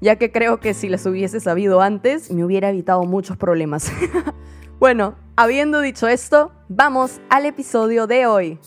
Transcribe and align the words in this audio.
ya 0.00 0.16
que 0.16 0.32
creo 0.32 0.60
que 0.60 0.74
si 0.74 0.88
las 0.88 1.04
hubiese 1.06 1.40
sabido 1.40 1.80
antes 1.80 2.30
me 2.30 2.44
hubiera 2.44 2.70
evitado 2.70 3.02
muchos 3.04 3.36
problemas. 3.36 3.92
bueno, 4.78 5.14
habiendo 5.36 5.80
dicho 5.80 6.08
esto, 6.08 6.52
vamos 6.68 7.20
al 7.28 7.46
episodio 7.46 8.06
de 8.06 8.26
hoy. 8.26 8.58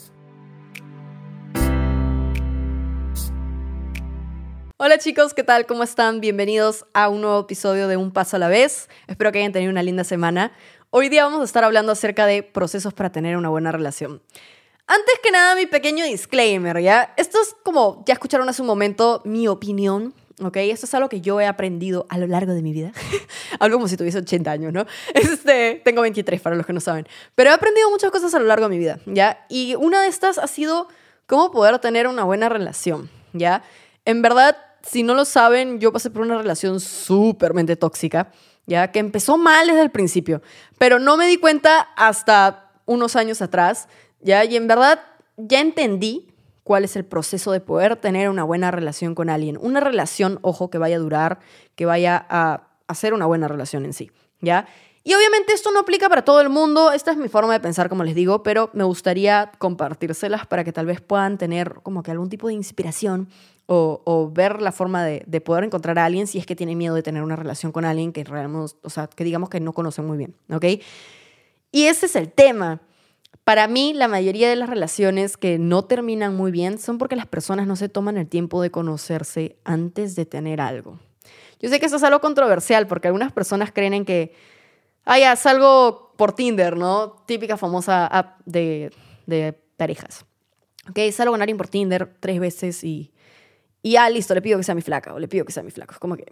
Hola 4.78 4.98
chicos, 4.98 5.34
¿qué 5.34 5.44
tal? 5.44 5.66
¿Cómo 5.66 5.84
están? 5.84 6.20
Bienvenidos 6.20 6.86
a 6.94 7.08
un 7.08 7.22
nuevo 7.22 7.40
episodio 7.40 7.88
de 7.88 7.98
Un 7.98 8.12
Paso 8.12 8.36
a 8.36 8.40
la 8.40 8.50
Vez. 8.50 8.90
Espero 9.08 9.32
que 9.32 9.40
hayan 9.40 9.54
tenido 9.54 9.72
una 9.72 9.82
linda 9.82 10.04
semana. 10.04 10.52
Hoy 10.90 11.10
día 11.10 11.24
vamos 11.24 11.42
a 11.42 11.46
estar 11.46 11.64
hablando 11.64 11.94
acerca 11.94 12.26
de 12.26 12.44
procesos 12.44 12.94
para 12.94 13.12
tener 13.12 13.38
una 13.38 13.50
buena 13.50 13.72
relación. 13.72 14.22
Antes 14.86 15.16
que 15.24 15.32
nada, 15.32 15.56
mi 15.56 15.66
pequeño 15.66 16.04
disclaimer, 16.06 16.80
¿ya? 16.82 17.14
Esto 17.16 17.42
es 17.42 17.56
como, 17.64 18.04
ya 18.06 18.14
escucharon 18.14 18.50
hace 18.50 18.62
un 18.62 18.68
momento, 18.68 19.22
mi 19.24 19.48
opinión, 19.48 20.14
¿ok? 20.42 20.58
Esto 20.58 20.86
es 20.86 20.94
algo 20.94 21.10
que 21.10 21.22
yo 21.22 21.40
he 21.40 21.46
aprendido 21.46 22.06
a 22.10 22.18
lo 22.18 22.28
largo 22.28 22.54
de 22.54 22.62
mi 22.62 22.74
vida. 22.74 22.92
algo 23.60 23.78
como 23.78 23.88
si 23.88 23.98
tuviese 23.98 24.20
80 24.20 24.52
años, 24.52 24.74
¿no? 24.74 24.86
Este, 25.14 25.82
tengo 25.84 26.02
23 26.02 26.42
para 26.42 26.56
los 26.56 26.66
que 26.66 26.74
no 26.74 26.80
saben. 26.80 27.08
Pero 27.36 27.50
he 27.50 27.54
aprendido 27.54 27.90
muchas 27.90 28.12
cosas 28.12 28.34
a 28.34 28.40
lo 28.40 28.46
largo 28.46 28.68
de 28.68 28.76
mi 28.76 28.80
vida, 28.80 29.00
¿ya? 29.06 29.46
Y 29.50 29.76
una 29.76 30.02
de 30.02 30.08
estas 30.08 30.38
ha 30.38 30.48
sido 30.48 30.88
cómo 31.28 31.52
poder 31.52 31.80
tener 31.80 32.08
una 32.08 32.24
buena 32.24 32.50
relación, 32.50 33.10
¿ya? 33.34 33.64
En 34.06 34.22
verdad, 34.22 34.58
si 34.82 35.04
no 35.04 35.14
lo 35.14 35.26
saben, 35.26 35.80
yo 35.80 35.92
pasé 35.92 36.10
por 36.10 36.22
una 36.22 36.38
relación 36.38 36.80
súpermente 36.80 37.76
tóxica, 37.76 38.32
ya 38.66 38.92
que 38.92 39.00
empezó 39.00 39.38
mal 39.38 39.68
desde 39.68 39.82
el 39.82 39.92
principio, 39.92 40.42
pero 40.78 41.00
no 41.00 41.18
me 41.18 41.28
di 41.28 41.38
cuenta 41.38 41.80
hasta 41.96 42.72
unos 42.86 43.16
años 43.16 43.42
atrás, 43.42 43.88
ya, 44.22 44.44
y 44.46 44.56
en 44.56 44.68
verdad 44.68 45.00
ya 45.38 45.60
entendí 45.60 46.33
cuál 46.64 46.84
es 46.84 46.96
el 46.96 47.06
proceso 47.06 47.52
de 47.52 47.60
poder 47.60 47.98
tener 47.98 48.30
una 48.30 48.44
buena 48.44 48.72
relación 48.72 49.16
con 49.16 49.30
alguien. 49.30 49.58
Una 49.62 49.80
relación, 49.80 50.40
ojo, 50.42 50.70
que 50.70 50.78
vaya 50.78 50.96
a 50.96 51.00
durar, 51.00 51.40
que 51.76 51.86
vaya 51.86 52.26
a 52.30 52.68
hacer 52.88 53.14
una 53.14 53.26
buena 53.26 53.48
relación 53.48 53.86
en 53.86 53.94
sí, 53.94 54.12
¿ya? 54.42 54.68
Y 55.06 55.14
obviamente 55.16 55.52
esto 55.52 55.70
no 55.72 55.82
aplica 55.82 56.08
para 56.08 56.24
todo 56.24 56.40
el 56.40 56.48
mundo, 56.48 56.94
esta 56.94 57.12
es 57.12 57.18
mi 57.18 57.28
forma 57.28 57.52
de 57.52 57.60
pensar, 57.60 57.90
como 57.90 58.06
les 58.06 58.16
digo, 58.16 58.42
pero 58.42 58.70
me 58.72 58.86
gustaría 58.86 59.52
compartírselas 59.58 60.48
para 60.48 60.64
que 60.64 60.72
tal 60.72 60.86
vez 60.86 61.02
puedan 61.02 61.38
tener 61.38 61.76
como 61.84 62.04
que 62.04 62.12
algún 62.12 62.30
tipo 62.30 62.48
de 62.48 62.54
inspiración 62.54 63.28
o, 63.66 64.32
ver 64.34 64.62
la 64.62 64.72
forma 64.72 65.04
de, 65.04 65.42
poder 65.42 65.64
encontrar 65.64 65.98
a 66.00 66.06
alguien 66.06 66.28
si 66.28 66.38
es 66.38 66.46
que 66.46 66.56
tiene 66.56 66.76
miedo 66.76 66.96
de 66.96 67.04
tener 67.04 67.24
una 67.24 67.36
relación 67.36 67.72
con 67.72 67.86
alguien 67.86 68.14
que 68.14 68.24
o 68.82 68.90
sea, 68.90 69.08
que 69.08 69.24
digamos 69.24 69.50
que 69.50 69.60
no 69.60 69.74
conocen 69.74 70.06
muy 70.06 70.18
bien, 70.18 70.36
¿ok? 70.50 70.66
Y 71.72 71.86
ese 71.88 72.06
es 72.06 72.16
el 72.16 72.32
tema. 72.32 72.82
Para 73.44 73.68
mí, 73.68 73.94
la 73.94 74.08
mayoría 74.08 74.50
de 74.50 74.56
las 74.56 74.70
relaciones 74.70 75.36
que 75.38 75.58
no 75.58 75.84
terminan 75.84 76.36
muy 76.36 76.52
bien 76.52 76.78
son 76.80 76.98
porque 76.98 77.16
las 77.16 77.26
personas 77.26 77.68
no 77.68 77.76
se 77.76 77.90
toman 77.90 78.18
el 78.18 78.28
tiempo 78.28 78.62
de 78.62 78.72
conocerse 78.72 79.58
antes 79.66 80.16
de 80.16 80.26
tener 80.26 80.62
algo. 80.62 81.00
Yo 81.60 81.70
sé 81.70 81.80
que 81.80 81.86
eso 81.86 81.98
es 81.98 82.04
algo 82.04 82.22
controversial 82.22 82.88
porque 82.88 83.08
algunas 83.08 83.32
personas 83.32 83.72
creen 83.74 83.94
en 83.94 84.06
que, 84.06 84.34
ah, 85.06 85.20
ya, 85.20 85.36
salgo 85.36 86.14
por 86.18 86.34
Tinder, 86.34 86.78
¿no? 86.78 87.12
Típica 87.26 87.58
famosa 87.58 88.08
app 88.08 88.40
de, 88.46 88.92
de 89.26 89.54
parejas. 89.78 90.26
Ok, 90.90 91.00
salgo 91.12 91.34
con 91.34 91.42
alguien 91.42 91.58
por 91.58 91.68
Tinder 91.68 92.14
tres 92.20 92.40
veces 92.40 92.84
y 92.84 93.14
y 93.86 93.98
ah, 93.98 94.10
listo, 94.10 94.34
le 94.34 94.42
pido 94.42 94.58
que 94.58 94.64
sea 94.64 94.74
mi 94.74 94.82
flaca 94.82 95.14
o 95.14 95.20
le 95.20 95.28
pido 95.28 95.44
que 95.44 95.52
sea 95.52 95.62
mi 95.62 95.70
flaco. 95.70 95.92
Es 95.92 96.00
como 96.00 96.16
que... 96.16 96.26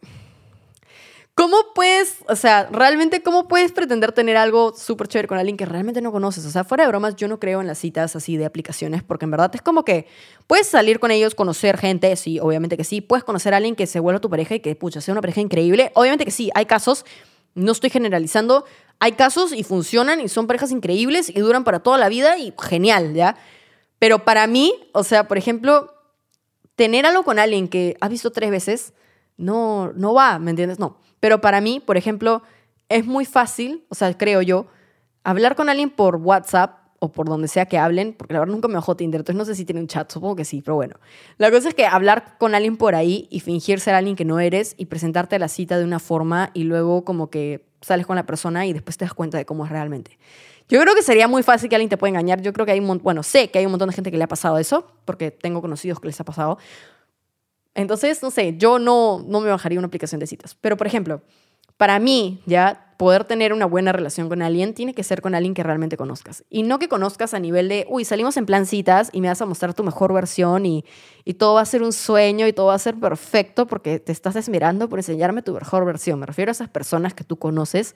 ¿Cómo 1.33 1.57
puedes, 1.73 2.17
o 2.27 2.35
sea, 2.35 2.67
realmente 2.71 3.23
cómo 3.23 3.47
puedes 3.47 3.71
pretender 3.71 4.11
tener 4.11 4.35
algo 4.35 4.73
súper 4.75 5.07
chévere 5.07 5.27
con 5.29 5.37
alguien 5.37 5.55
que 5.55 5.65
realmente 5.65 6.01
no 6.01 6.11
conoces? 6.11 6.45
O 6.45 6.51
sea, 6.51 6.65
fuera 6.65 6.83
de 6.83 6.89
bromas, 6.89 7.15
yo 7.15 7.27
no 7.29 7.39
creo 7.39 7.61
en 7.61 7.67
las 7.67 7.77
citas 7.79 8.15
así 8.15 8.35
de 8.35 8.45
aplicaciones 8.45 9.01
porque 9.01 9.25
en 9.25 9.31
verdad 9.31 9.49
es 9.53 9.61
como 9.61 9.85
que 9.85 10.07
puedes 10.45 10.67
salir 10.67 10.99
con 10.99 11.09
ellos, 11.09 11.33
conocer 11.33 11.77
gente, 11.77 12.13
sí, 12.17 12.39
obviamente 12.39 12.75
que 12.75 12.83
sí. 12.83 12.99
Puedes 12.99 13.23
conocer 13.23 13.53
a 13.53 13.57
alguien 13.57 13.75
que 13.75 13.87
se 13.87 14.01
vuelva 14.01 14.19
tu 14.19 14.29
pareja 14.29 14.55
y 14.55 14.59
que, 14.59 14.75
pucha, 14.75 14.99
sea 14.99 15.13
una 15.13 15.21
pareja 15.21 15.39
increíble. 15.39 15.91
Obviamente 15.95 16.25
que 16.25 16.31
sí, 16.31 16.51
hay 16.53 16.65
casos, 16.65 17.05
no 17.55 17.71
estoy 17.71 17.89
generalizando, 17.89 18.65
hay 18.99 19.13
casos 19.13 19.53
y 19.53 19.63
funcionan 19.63 20.19
y 20.19 20.27
son 20.27 20.47
parejas 20.47 20.71
increíbles 20.71 21.29
y 21.29 21.39
duran 21.39 21.63
para 21.63 21.79
toda 21.79 21.97
la 21.97 22.09
vida 22.09 22.37
y 22.37 22.53
genial, 22.61 23.13
¿ya? 23.13 23.37
Pero 23.99 24.25
para 24.25 24.47
mí, 24.47 24.73
o 24.91 25.03
sea, 25.03 25.29
por 25.29 25.37
ejemplo, 25.37 25.93
tener 26.75 27.05
algo 27.05 27.23
con 27.23 27.39
alguien 27.39 27.69
que 27.69 27.95
has 28.01 28.09
visto 28.09 28.31
tres 28.31 28.51
veces, 28.51 28.93
no, 29.37 29.93
no 29.93 30.13
va, 30.13 30.37
¿me 30.37 30.51
entiendes? 30.51 30.77
No. 30.77 30.99
Pero 31.21 31.39
para 31.39 31.61
mí, 31.61 31.79
por 31.79 31.95
ejemplo, 31.95 32.43
es 32.89 33.05
muy 33.05 33.23
fácil, 33.23 33.85
o 33.87 33.95
sea, 33.95 34.17
creo 34.17 34.41
yo, 34.41 34.67
hablar 35.23 35.55
con 35.55 35.69
alguien 35.69 35.89
por 35.89 36.17
WhatsApp 36.17 36.81
o 36.99 37.11
por 37.11 37.27
donde 37.27 37.47
sea 37.47 37.65
que 37.65 37.77
hablen, 37.77 38.13
porque 38.13 38.33
la 38.33 38.39
verdad 38.39 38.53
nunca 38.53 38.67
me 38.67 38.75
bajó 38.75 38.95
Tinder, 38.95 39.21
entonces 39.21 39.37
no 39.37 39.45
sé 39.45 39.55
si 39.55 39.65
tiene 39.65 39.81
un 39.81 39.87
chat, 39.87 40.11
supongo 40.11 40.35
que 40.35 40.45
sí, 40.45 40.61
pero 40.61 40.75
bueno. 40.75 40.95
La 41.37 41.49
cosa 41.49 41.69
es 41.69 41.73
que 41.73 41.85
hablar 41.85 42.37
con 42.37 42.53
alguien 42.53 42.77
por 42.77 42.93
ahí 42.93 43.27
y 43.31 43.39
fingir 43.39 43.79
ser 43.79 43.95
alguien 43.95 44.15
que 44.15 44.25
no 44.25 44.39
eres 44.39 44.75
y 44.77 44.85
presentarte 44.85 45.37
a 45.37 45.39
la 45.39 45.47
cita 45.47 45.79
de 45.79 45.83
una 45.85 45.99
forma 45.99 46.51
y 46.53 46.63
luego 46.63 47.05
como 47.05 47.29
que 47.29 47.65
sales 47.81 48.05
con 48.05 48.17
la 48.17 48.25
persona 48.25 48.65
y 48.67 48.73
después 48.73 48.97
te 48.97 49.05
das 49.05 49.13
cuenta 49.13 49.37
de 49.37 49.45
cómo 49.45 49.65
es 49.65 49.71
realmente. 49.71 50.19
Yo 50.69 50.79
creo 50.79 50.93
que 50.93 51.01
sería 51.01 51.27
muy 51.27 51.43
fácil 51.43 51.69
que 51.69 51.75
alguien 51.75 51.89
te 51.89 51.97
pueda 51.97 52.09
engañar. 52.09 52.41
Yo 52.41 52.53
creo 52.53 52.65
que 52.65 52.71
hay 52.71 52.79
un 52.79 52.85
montón, 52.85 53.03
bueno, 53.03 53.23
sé 53.23 53.49
que 53.49 53.59
hay 53.59 53.65
un 53.65 53.71
montón 53.71 53.89
de 53.89 53.95
gente 53.95 54.11
que 54.11 54.17
le 54.17 54.23
ha 54.23 54.27
pasado 54.27 54.57
eso, 54.57 54.87
porque 55.05 55.31
tengo 55.31 55.59
conocidos 55.59 55.99
que 55.99 56.07
les 56.07 56.19
ha 56.21 56.23
pasado. 56.23 56.59
Entonces, 57.75 58.21
no 58.21 58.31
sé, 58.31 58.55
yo 58.57 58.79
no, 58.79 59.23
no 59.27 59.41
me 59.41 59.49
bajaría 59.49 59.79
una 59.79 59.87
aplicación 59.87 60.19
de 60.19 60.27
citas. 60.27 60.55
Pero, 60.59 60.77
por 60.77 60.87
ejemplo, 60.87 61.21
para 61.77 61.99
mí, 61.99 62.41
ya 62.45 62.93
poder 63.01 63.23
tener 63.23 63.53
una 63.53 63.65
buena 63.65 63.91
relación 63.91 64.29
con 64.29 64.43
alguien 64.43 64.75
tiene 64.75 64.93
que 64.93 65.01
ser 65.01 65.23
con 65.23 65.33
alguien 65.33 65.55
que 65.55 65.63
realmente 65.63 65.97
conozcas. 65.97 66.43
Y 66.51 66.61
no 66.61 66.77
que 66.77 66.87
conozcas 66.87 67.33
a 67.33 67.39
nivel 67.39 67.67
de, 67.67 67.87
uy, 67.89 68.05
salimos 68.05 68.37
en 68.37 68.45
plan 68.45 68.67
citas 68.67 69.09
y 69.11 69.21
me 69.21 69.27
vas 69.27 69.41
a 69.41 69.47
mostrar 69.47 69.73
tu 69.73 69.83
mejor 69.83 70.13
versión 70.13 70.67
y, 70.67 70.85
y 71.25 71.33
todo 71.33 71.55
va 71.55 71.61
a 71.61 71.65
ser 71.65 71.81
un 71.81 71.93
sueño 71.93 72.45
y 72.45 72.53
todo 72.53 72.67
va 72.67 72.75
a 72.75 72.79
ser 72.79 72.99
perfecto 72.99 73.65
porque 73.65 73.99
te 73.99 74.11
estás 74.11 74.35
esmerando 74.35 74.87
por 74.87 74.99
enseñarme 74.99 75.41
tu 75.41 75.53
mejor 75.53 75.83
versión. 75.83 76.19
Me 76.19 76.27
refiero 76.27 76.51
a 76.51 76.53
esas 76.53 76.69
personas 76.69 77.15
que 77.15 77.23
tú 77.23 77.39
conoces 77.39 77.95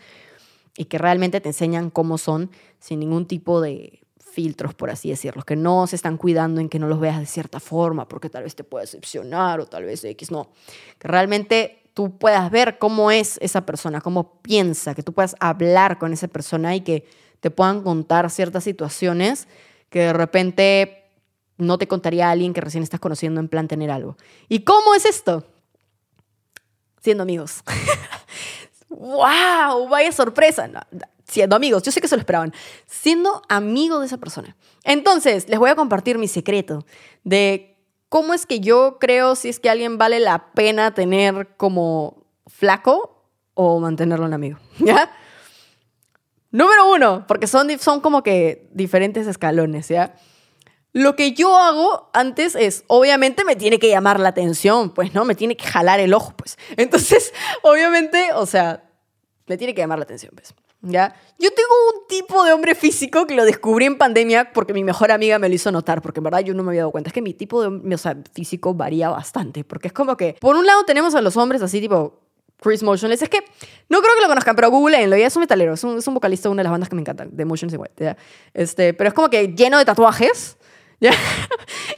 y 0.75 0.85
que 0.85 0.97
realmente 0.97 1.39
te 1.39 1.49
enseñan 1.49 1.91
cómo 1.91 2.17
son 2.17 2.49
sin 2.79 2.99
ningún 2.99 3.27
tipo 3.27 3.61
de 3.61 4.04
filtros, 4.35 4.73
por 4.73 4.89
así 4.89 5.09
decirlo, 5.09 5.43
que 5.43 5.55
no 5.55 5.87
se 5.87 5.95
están 5.95 6.17
cuidando 6.17 6.59
en 6.59 6.67
que 6.67 6.77
no 6.77 6.87
los 6.87 6.99
veas 6.99 7.19
de 7.19 7.25
cierta 7.25 7.61
forma 7.61 8.07
porque 8.07 8.29
tal 8.29 8.43
vez 8.43 8.53
te 8.53 8.65
pueda 8.65 8.81
decepcionar 8.81 9.61
o 9.61 9.65
tal 9.65 9.85
vez 9.85 10.03
X, 10.03 10.29
no, 10.29 10.51
que 10.99 11.07
realmente 11.07 11.89
tú 11.93 12.17
puedas 12.17 12.51
ver 12.51 12.77
cómo 12.77 13.09
es 13.09 13.37
esa 13.41 13.65
persona, 13.65 14.01
cómo 14.01 14.41
piensa, 14.41 14.93
que 14.93 15.03
tú 15.03 15.13
puedas 15.13 15.35
hablar 15.39 15.97
con 15.97 16.11
esa 16.11 16.27
persona 16.27 16.75
y 16.75 16.81
que 16.81 17.07
te 17.39 17.49
puedan 17.49 17.81
contar 17.81 18.29
ciertas 18.29 18.65
situaciones 18.65 19.47
que 19.89 19.99
de 19.99 20.13
repente 20.13 21.05
no 21.57 21.77
te 21.77 21.87
contaría 21.87 22.29
alguien 22.29 22.53
que 22.53 22.59
recién 22.59 22.83
estás 22.83 22.99
conociendo 22.99 23.39
en 23.39 23.47
plan 23.47 23.69
tener 23.69 23.89
algo. 23.89 24.17
¿Y 24.49 24.59
cómo 24.59 24.93
es 24.93 25.05
esto? 25.05 25.45
Siendo 27.01 27.23
amigos. 27.23 27.63
¡Wow! 28.89 29.87
Vaya 29.87 30.11
sorpresa. 30.11 30.69
Siendo 31.25 31.55
amigos, 31.55 31.83
yo 31.83 31.91
sé 31.91 32.01
que 32.01 32.07
se 32.07 32.15
lo 32.15 32.21
esperaban. 32.21 32.53
Siendo 32.85 33.41
amigo 33.49 33.99
de 33.99 34.05
esa 34.05 34.17
persona. 34.17 34.55
Entonces, 34.83 35.49
les 35.49 35.59
voy 35.59 35.69
a 35.69 35.75
compartir 35.75 36.17
mi 36.17 36.27
secreto 36.27 36.85
de 37.23 37.77
cómo 38.09 38.33
es 38.33 38.45
que 38.45 38.59
yo 38.59 38.97
creo 38.99 39.35
si 39.35 39.49
es 39.49 39.59
que 39.59 39.69
alguien 39.69 39.97
vale 39.97 40.19
la 40.19 40.51
pena 40.53 40.93
tener 40.93 41.55
como 41.57 42.25
flaco 42.47 43.23
o 43.53 43.79
mantenerlo 43.79 44.25
en 44.25 44.33
amigo. 44.33 44.59
¿Ya? 44.79 45.11
Número 46.51 46.89
uno, 46.93 47.25
porque 47.27 47.47
son, 47.47 47.67
son 47.79 47.99
como 47.99 48.23
que 48.23 48.69
diferentes 48.71 49.27
escalones, 49.27 49.89
¿ya? 49.89 50.15
Lo 50.93 51.17
que 51.17 51.33
yo 51.33 51.57
hago 51.57 52.09
antes 52.13 52.55
es, 52.55 52.85
obviamente 52.87 53.43
me 53.43 53.57
tiene 53.57 53.79
que 53.79 53.89
llamar 53.89 54.17
la 54.21 54.29
atención, 54.29 54.93
pues, 54.93 55.13
¿no? 55.13 55.25
Me 55.25 55.35
tiene 55.35 55.57
que 55.57 55.65
jalar 55.65 55.99
el 55.99 56.13
ojo, 56.13 56.33
pues. 56.37 56.57
Entonces, 56.77 57.33
obviamente, 57.63 58.29
o 58.33 58.45
sea, 58.45 58.89
me 59.47 59.57
tiene 59.57 59.75
que 59.75 59.81
llamar 59.81 59.99
la 59.99 60.03
atención, 60.03 60.31
pues. 60.33 60.55
¿Ya? 60.87 61.15
Yo 61.39 61.49
tengo 61.49 61.73
un 61.93 62.07
tipo 62.07 62.43
de 62.43 62.53
hombre 62.53 62.75
físico 62.75 63.25
que 63.25 63.35
lo 63.35 63.43
descubrí 63.43 63.85
en 63.85 63.97
pandemia 63.97 64.53
porque 64.53 64.73
mi 64.73 64.83
mejor 64.83 65.11
amiga 65.11 65.39
me 65.39 65.49
lo 65.49 65.55
hizo 65.55 65.71
notar, 65.71 66.01
porque 66.01 66.19
en 66.19 66.25
verdad 66.25 66.39
yo 66.41 66.53
no 66.53 66.63
me 66.63 66.69
había 66.69 66.81
dado 66.81 66.91
cuenta. 66.91 67.09
Es 67.09 67.13
que 67.13 67.21
mi 67.21 67.33
tipo 67.33 67.67
de 67.67 67.95
o 67.95 67.97
sea, 67.97 68.15
físico 68.33 68.73
varía 68.73 69.09
bastante, 69.09 69.63
porque 69.63 69.87
es 69.87 69.93
como 69.93 70.15
que, 70.15 70.35
por 70.39 70.55
un 70.55 70.65
lado 70.65 70.83
tenemos 70.83 71.15
a 71.15 71.21
los 71.21 71.35
hombres 71.37 71.61
así 71.61 71.81
tipo 71.81 72.19
Chris 72.61 72.83
Motionless. 72.83 73.23
Es 73.23 73.29
que 73.29 73.43
no 73.89 73.99
creo 74.01 74.13
que 74.15 74.21
lo 74.21 74.27
conozcan, 74.27 74.55
pero 74.55 74.69
googleenlo. 74.69 75.17
Ya 75.17 75.27
es 75.27 75.35
un 75.35 75.41
metalero, 75.41 75.73
es 75.73 75.83
un, 75.83 75.97
es 75.97 76.07
un 76.07 76.13
vocalista 76.13 76.49
de 76.49 76.53
una 76.53 76.61
de 76.61 76.65
las 76.65 76.71
bandas 76.71 76.89
que 76.89 76.95
me 76.95 77.01
encantan, 77.01 77.35
de 77.35 77.45
Motionless 77.45 77.79
White. 77.79 78.15
Este, 78.53 78.93
pero 78.93 79.07
es 79.07 79.13
como 79.13 79.29
que 79.29 79.49
lleno 79.49 79.77
de 79.77 79.85
tatuajes 79.85 80.57
¿Ya? 80.99 81.11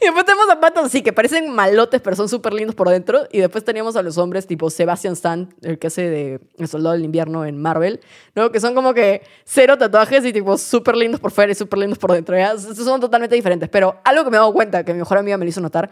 Y 0.02 0.06
después 0.06 0.26
tenemos 0.26 0.50
a 0.50 0.60
patas 0.60 0.86
así, 0.86 1.02
que 1.02 1.14
parecen 1.14 1.54
malotes, 1.54 2.02
pero 2.02 2.16
son 2.16 2.30
súper 2.30 2.54
lindos 2.54 2.76
por 2.76 2.90
dentro. 2.90 3.28
Y 3.32 3.40
después 3.40 3.64
teníamos 3.64 3.96
a 3.96 4.02
los 4.02 4.18
hombres 4.18 4.48
tipo 4.48 4.70
Sebastian 4.70 5.14
Stan, 5.14 5.54
el 5.62 5.78
que 5.78 5.88
hace 5.88 6.10
de 6.10 6.40
El 6.58 6.68
Soldado 6.68 6.94
del 6.94 7.06
Invierno 7.06 7.46
en 7.46 7.62
Marvel, 7.62 8.02
¿no? 8.36 8.52
Que 8.52 8.60
son 8.60 8.74
como 8.74 8.94
que 8.94 9.22
cero 9.46 9.78
tatuajes 9.78 10.26
y 10.26 10.34
tipo 10.34 10.58
súper 10.58 10.96
lindos 10.96 11.20
por 11.20 11.32
fuera 11.32 11.52
y 11.52 11.56
súper 11.56 11.80
lindos 11.80 12.00
por 12.00 12.12
dentro. 12.12 12.36
¿ya? 12.36 12.58
Son 12.58 13.00
totalmente 13.00 13.36
diferentes. 13.36 13.70
Pero 13.70 14.00
algo 14.04 14.24
que 14.24 14.32
me 14.32 14.38
he 14.38 14.40
dado 14.40 14.54
cuenta, 14.54 14.84
que 14.84 14.94
mi 14.94 15.00
mejor 15.00 15.20
amiga 15.20 15.38
me 15.38 15.46
lo 15.46 15.50
hizo 15.50 15.62
notar, 15.62 15.90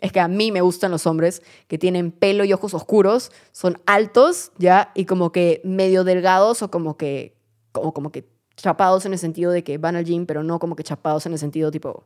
es 0.00 0.12
que 0.12 0.20
a 0.20 0.28
mí 0.28 0.52
me 0.52 0.60
gustan 0.60 0.90
los 0.90 1.06
hombres 1.06 1.42
que 1.66 1.78
tienen 1.78 2.12
pelo 2.12 2.44
y 2.44 2.52
ojos 2.52 2.74
oscuros, 2.74 3.32
son 3.52 3.80
altos, 3.86 4.52
¿ya? 4.58 4.92
Y 4.94 5.06
como 5.06 5.32
que 5.32 5.60
medio 5.64 6.04
delgados 6.04 6.62
o 6.62 6.70
como 6.70 6.96
que, 6.96 7.36
como, 7.72 7.92
como 7.92 8.12
que 8.12 8.28
chapados 8.56 9.06
en 9.06 9.12
el 9.12 9.18
sentido 9.18 9.52
de 9.52 9.64
que 9.64 9.78
van 9.78 9.96
al 9.96 10.04
gym, 10.04 10.26
pero 10.26 10.42
no 10.42 10.58
como 10.58 10.76
que 10.76 10.84
chapados 10.84 11.26
en 11.26 11.32
el 11.32 11.38
sentido 11.38 11.70
tipo 11.70 12.04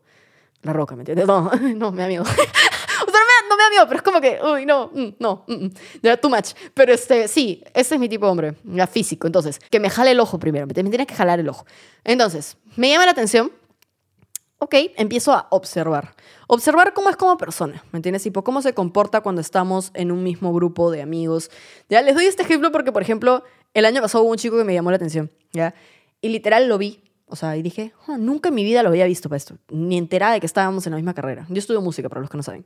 la 0.63 0.73
roca, 0.73 0.97
¿me 0.97 1.03
entiendes? 1.03 1.27
No, 1.27 1.51
no, 1.77 1.93
me 1.93 2.03
da 2.03 2.09
miedo. 2.09 2.23
o 2.25 2.27
sea, 2.27 2.35
no 2.37 3.11
me, 3.13 3.49
no 3.49 3.57
me, 3.57 3.63
da 3.63 3.71
miedo, 3.71 3.85
pero 3.87 3.97
es 3.97 4.03
como 4.03 4.21
que, 4.21 4.39
uy, 4.43 4.67
no, 4.67 4.91
mm, 4.93 5.15
no, 5.19 5.45
mm, 5.47 5.53
mm, 5.53 5.71
ya, 6.03 6.17
too 6.17 6.31
much. 6.31 6.53
Pero 6.75 6.93
este, 6.93 7.29
sí, 7.29 7.63
ese 7.75 7.95
es 7.95 8.01
mi 8.01 8.09
tipo 8.09 8.27
de 8.27 8.33
hombre, 8.33 8.55
ya 8.65 8.87
físico. 8.87 9.27
Entonces, 9.27 9.59
que 9.59 9.81
me 9.81 9.91
jale 9.91 10.13
el 10.13 10.21
ojo 10.21 10.39
primero, 10.39 10.67
me 10.67 10.75
tienes 10.75 11.07
que 11.07 11.15
jalar 11.15 11.41
el 11.41 11.49
ojo. 11.49 11.67
Entonces, 12.05 12.57
me 12.77 12.91
llama 12.91 13.07
la 13.07 13.13
atención 13.13 13.53
ok, 14.63 14.77
empiezo 14.97 15.33
a 15.33 15.49
observar. 15.51 16.15
Observar 16.47 16.95
cómo 16.95 17.11
es 17.11 17.17
como 17.17 17.37
persona, 17.37 17.83
¿me 17.91 17.99
entiendes? 17.99 18.23
Tipo, 18.23 18.45
cómo 18.45 18.63
se 18.63 18.75
comporta 18.75 19.21
cuando 19.21 19.41
estamos 19.41 19.91
en 19.93 20.13
un 20.13 20.23
mismo 20.23 20.53
grupo 20.53 20.93
de 20.93 21.03
amigos. 21.03 21.51
Ya, 21.89 22.01
les 22.01 22.15
doy 22.15 22.27
este 22.27 22.45
ejemplo 22.45 22.71
porque, 22.71 22.93
por 22.93 23.03
ejemplo, 23.03 23.43
el 23.75 23.85
año 23.87 24.01
pasado 24.01 24.23
hubo 24.23 24.31
un 24.31 24.37
chico 24.37 24.57
que 24.57 24.63
me 24.63 24.73
llamó 24.73 24.91
la 24.91 24.97
atención, 24.97 25.33
¿ya? 25.53 25.75
Y 26.21 26.29
literal 26.29 26.69
lo 26.69 26.79
vi, 26.79 27.03
o 27.33 27.37
sea, 27.37 27.57
y 27.57 27.63
dije, 27.63 27.95
oh, 28.09 28.19
nunca 28.19 28.51
en 28.51 28.55
mi 28.55 28.63
vida 28.63 28.83
lo 28.83 28.91
había 28.91 29.07
visto 29.07 29.31
para 29.31 29.39
esto, 29.39 29.57
ni 29.71 29.97
enterada 29.97 30.35
de 30.35 30.41
que 30.41 30.45
estábamos 30.45 30.87
en 30.87 30.91
la 30.91 30.97
misma 30.97 31.15
carrera. 31.15 31.47
Yo 31.49 31.59
estudio 31.59 31.81
música, 31.81 32.11
para 32.11 32.21
los 32.21 32.29
que 32.29 32.37
no 32.37 32.43
saben. 32.43 32.63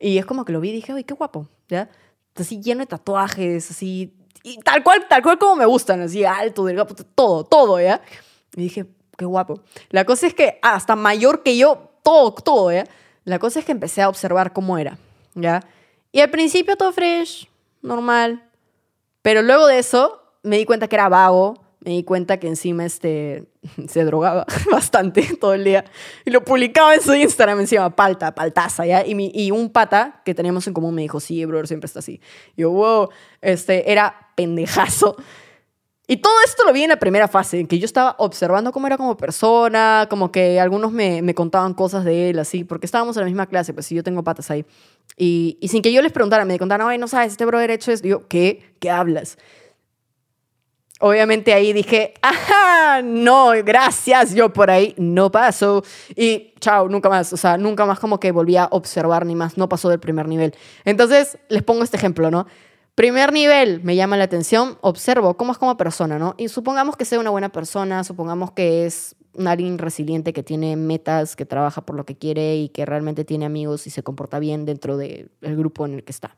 Y 0.00 0.18
es 0.18 0.26
como 0.26 0.44
que 0.44 0.52
lo 0.52 0.58
vi 0.58 0.70
y 0.70 0.72
dije, 0.72 0.92
uy, 0.92 1.04
qué 1.04 1.14
guapo, 1.14 1.46
¿ya? 1.68 1.88
Así 2.34 2.60
lleno 2.60 2.80
de 2.80 2.86
tatuajes, 2.86 3.70
así, 3.70 4.12
y 4.42 4.58
tal 4.58 4.82
cual, 4.82 5.06
tal 5.08 5.22
cual 5.22 5.38
como 5.38 5.54
me 5.54 5.66
gustan, 5.66 6.00
así 6.00 6.24
alto, 6.24 6.64
delgado, 6.64 6.96
todo, 7.14 7.44
todo, 7.44 7.80
¿ya? 7.80 8.02
Y 8.56 8.62
dije, 8.62 8.86
qué 9.16 9.24
guapo. 9.24 9.60
La 9.90 10.04
cosa 10.04 10.26
es 10.26 10.34
que 10.34 10.58
hasta 10.62 10.96
mayor 10.96 11.44
que 11.44 11.56
yo, 11.56 11.92
todo, 12.02 12.34
todo, 12.34 12.72
¿ya? 12.72 12.88
La 13.22 13.38
cosa 13.38 13.60
es 13.60 13.64
que 13.64 13.70
empecé 13.70 14.02
a 14.02 14.08
observar 14.08 14.52
cómo 14.52 14.78
era, 14.78 14.98
¿ya? 15.36 15.62
Y 16.10 16.22
al 16.22 16.30
principio 16.30 16.74
todo 16.74 16.90
fresh, 16.90 17.48
normal. 17.82 18.50
Pero 19.22 19.42
luego 19.42 19.68
de 19.68 19.78
eso 19.78 20.20
me 20.42 20.58
di 20.58 20.64
cuenta 20.64 20.88
que 20.88 20.96
era 20.96 21.08
vago, 21.08 21.67
me 21.80 21.92
di 21.92 22.02
cuenta 22.02 22.38
que 22.38 22.48
encima 22.48 22.84
este, 22.84 23.44
se 23.88 24.04
drogaba 24.04 24.46
bastante 24.72 25.36
todo 25.40 25.54
el 25.54 25.64
día. 25.64 25.84
Y 26.24 26.30
lo 26.30 26.44
publicaba 26.44 26.94
en 26.94 27.02
su 27.02 27.14
Instagram 27.14 27.60
encima, 27.60 27.94
palta, 27.94 28.34
paltaza, 28.34 28.86
¿ya? 28.86 29.06
Y, 29.06 29.14
mi, 29.14 29.30
y 29.34 29.50
un 29.50 29.70
pata 29.70 30.22
que 30.24 30.34
teníamos 30.34 30.66
en 30.66 30.74
común 30.74 30.94
me 30.94 31.02
dijo, 31.02 31.20
sí, 31.20 31.44
brother, 31.44 31.66
siempre 31.66 31.86
está 31.86 32.00
así. 32.00 32.20
Y 32.56 32.62
yo, 32.62 32.70
wow, 32.70 33.08
este, 33.40 33.90
era 33.90 34.30
pendejazo. 34.34 35.16
Y 36.10 36.16
todo 36.16 36.32
esto 36.42 36.64
lo 36.64 36.72
vi 36.72 36.84
en 36.84 36.88
la 36.88 36.98
primera 36.98 37.28
fase, 37.28 37.60
en 37.60 37.66
que 37.66 37.78
yo 37.78 37.84
estaba 37.84 38.16
observando 38.18 38.72
cómo 38.72 38.86
era 38.86 38.96
como 38.96 39.18
persona, 39.18 40.06
como 40.08 40.32
que 40.32 40.58
algunos 40.58 40.90
me, 40.90 41.20
me 41.20 41.34
contaban 41.34 41.74
cosas 41.74 42.02
de 42.02 42.30
él, 42.30 42.38
así, 42.38 42.64
porque 42.64 42.86
estábamos 42.86 43.14
en 43.18 43.20
la 43.20 43.26
misma 43.26 43.46
clase, 43.46 43.74
pues 43.74 43.84
si 43.84 43.94
yo 43.94 44.02
tengo 44.02 44.24
patas 44.24 44.50
ahí. 44.50 44.64
Y, 45.18 45.58
y 45.60 45.68
sin 45.68 45.82
que 45.82 45.92
yo 45.92 46.00
les 46.00 46.10
preguntara, 46.10 46.46
me 46.46 46.58
contaban, 46.58 46.88
ay, 46.88 46.96
no 46.96 47.08
sabes, 47.08 47.32
este 47.32 47.44
brother 47.44 47.70
hecho 47.72 47.92
esto. 47.92 48.06
Y 48.06 48.10
yo, 48.10 48.26
¿qué? 48.26 48.72
¿Qué 48.80 48.88
hablas? 48.88 49.36
Obviamente 51.00 51.52
ahí 51.52 51.72
dije, 51.72 52.14
ajá, 52.22 53.02
no, 53.02 53.50
gracias, 53.64 54.34
yo 54.34 54.52
por 54.52 54.70
ahí 54.70 54.94
no 54.96 55.30
paso. 55.30 55.84
Y 56.16 56.54
chao, 56.58 56.88
nunca 56.88 57.08
más, 57.08 57.32
o 57.32 57.36
sea, 57.36 57.56
nunca 57.56 57.86
más 57.86 58.00
como 58.00 58.18
que 58.18 58.32
volví 58.32 58.56
a 58.56 58.66
observar 58.72 59.24
ni 59.24 59.36
más, 59.36 59.56
no 59.56 59.68
pasó 59.68 59.88
del 59.88 60.00
primer 60.00 60.26
nivel. 60.26 60.54
Entonces, 60.84 61.38
les 61.48 61.62
pongo 61.62 61.84
este 61.84 61.96
ejemplo, 61.96 62.30
¿no? 62.32 62.46
Primer 62.96 63.32
nivel, 63.32 63.80
me 63.84 63.94
llama 63.94 64.16
la 64.16 64.24
atención, 64.24 64.76
observo 64.80 65.36
cómo 65.36 65.52
es 65.52 65.58
como 65.58 65.76
persona, 65.76 66.18
¿no? 66.18 66.34
Y 66.36 66.48
supongamos 66.48 66.96
que 66.96 67.04
sea 67.04 67.20
una 67.20 67.30
buena 67.30 67.50
persona, 67.50 68.02
supongamos 68.02 68.50
que 68.50 68.86
es 68.86 69.14
alguien 69.46 69.78
resiliente 69.78 70.32
que 70.32 70.42
tiene 70.42 70.74
metas, 70.74 71.36
que 71.36 71.46
trabaja 71.46 71.82
por 71.82 71.94
lo 71.94 72.04
que 72.04 72.16
quiere 72.16 72.56
y 72.56 72.70
que 72.70 72.84
realmente 72.84 73.24
tiene 73.24 73.44
amigos 73.44 73.86
y 73.86 73.90
se 73.90 74.02
comporta 74.02 74.40
bien 74.40 74.64
dentro 74.64 74.96
del 74.96 75.30
grupo 75.40 75.86
en 75.86 75.94
el 75.94 76.02
que 76.02 76.10
está. 76.10 76.34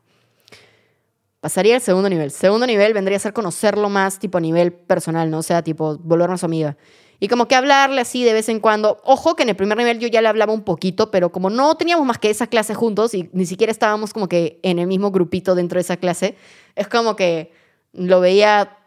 Pasaría 1.41 1.75
al 1.75 1.81
segundo 1.81 2.07
nivel. 2.07 2.29
Segundo 2.29 2.67
nivel 2.67 2.93
vendría 2.93 3.17
a 3.17 3.19
ser 3.19 3.33
conocerlo 3.33 3.89
más 3.89 4.19
tipo 4.19 4.37
a 4.37 4.41
nivel 4.41 4.71
personal, 4.71 5.29
¿no? 5.31 5.39
O 5.39 5.43
sea, 5.43 5.63
tipo 5.63 5.97
volvernos 5.97 6.43
amiga. 6.43 6.77
Y 7.19 7.27
como 7.27 7.47
que 7.47 7.55
hablarle 7.55 8.01
así 8.01 8.23
de 8.23 8.33
vez 8.33 8.47
en 8.47 8.59
cuando. 8.59 9.01
Ojo 9.03 9.35
que 9.35 9.43
en 9.43 9.49
el 9.49 9.55
primer 9.55 9.77
nivel 9.77 9.99
yo 9.99 10.07
ya 10.07 10.21
le 10.21 10.27
hablaba 10.27 10.53
un 10.53 10.63
poquito, 10.63 11.09
pero 11.09 11.31
como 11.31 11.49
no 11.49 11.75
teníamos 11.75 12.05
más 12.05 12.19
que 12.19 12.29
esa 12.29 12.47
clase 12.47 12.75
juntos 12.75 13.15
y 13.15 13.29
ni 13.33 13.47
siquiera 13.47 13.71
estábamos 13.71 14.13
como 14.13 14.27
que 14.27 14.59
en 14.61 14.77
el 14.77 14.85
mismo 14.87 15.11
grupito 15.11 15.55
dentro 15.55 15.77
de 15.77 15.81
esa 15.81 15.97
clase, 15.97 16.35
es 16.75 16.87
como 16.87 17.15
que 17.15 17.51
lo 17.93 18.21
veía 18.21 18.77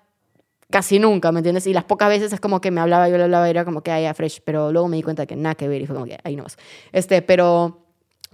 casi 0.70 0.98
nunca, 0.98 1.30
¿me 1.32 1.40
entiendes? 1.40 1.66
Y 1.66 1.72
las 1.72 1.84
pocas 1.84 2.08
veces 2.08 2.32
es 2.32 2.40
como 2.40 2.60
que 2.60 2.70
me 2.72 2.80
hablaba, 2.80 3.08
yo 3.08 3.16
le 3.16 3.24
hablaba, 3.24 3.48
era 3.48 3.64
como 3.64 3.82
que, 3.82 3.92
ay, 3.92 4.12
fresh, 4.14 4.40
pero 4.44 4.72
luego 4.72 4.88
me 4.88 4.96
di 4.96 5.02
cuenta 5.02 5.26
que 5.26 5.36
nada 5.36 5.54
que 5.54 5.68
ver 5.68 5.82
y 5.82 5.86
fue 5.86 5.94
como 5.94 6.06
que, 6.06 6.18
ahí 6.24 6.34
no 6.34 6.44
más. 6.44 6.56
Este, 6.92 7.22
pero 7.22 7.83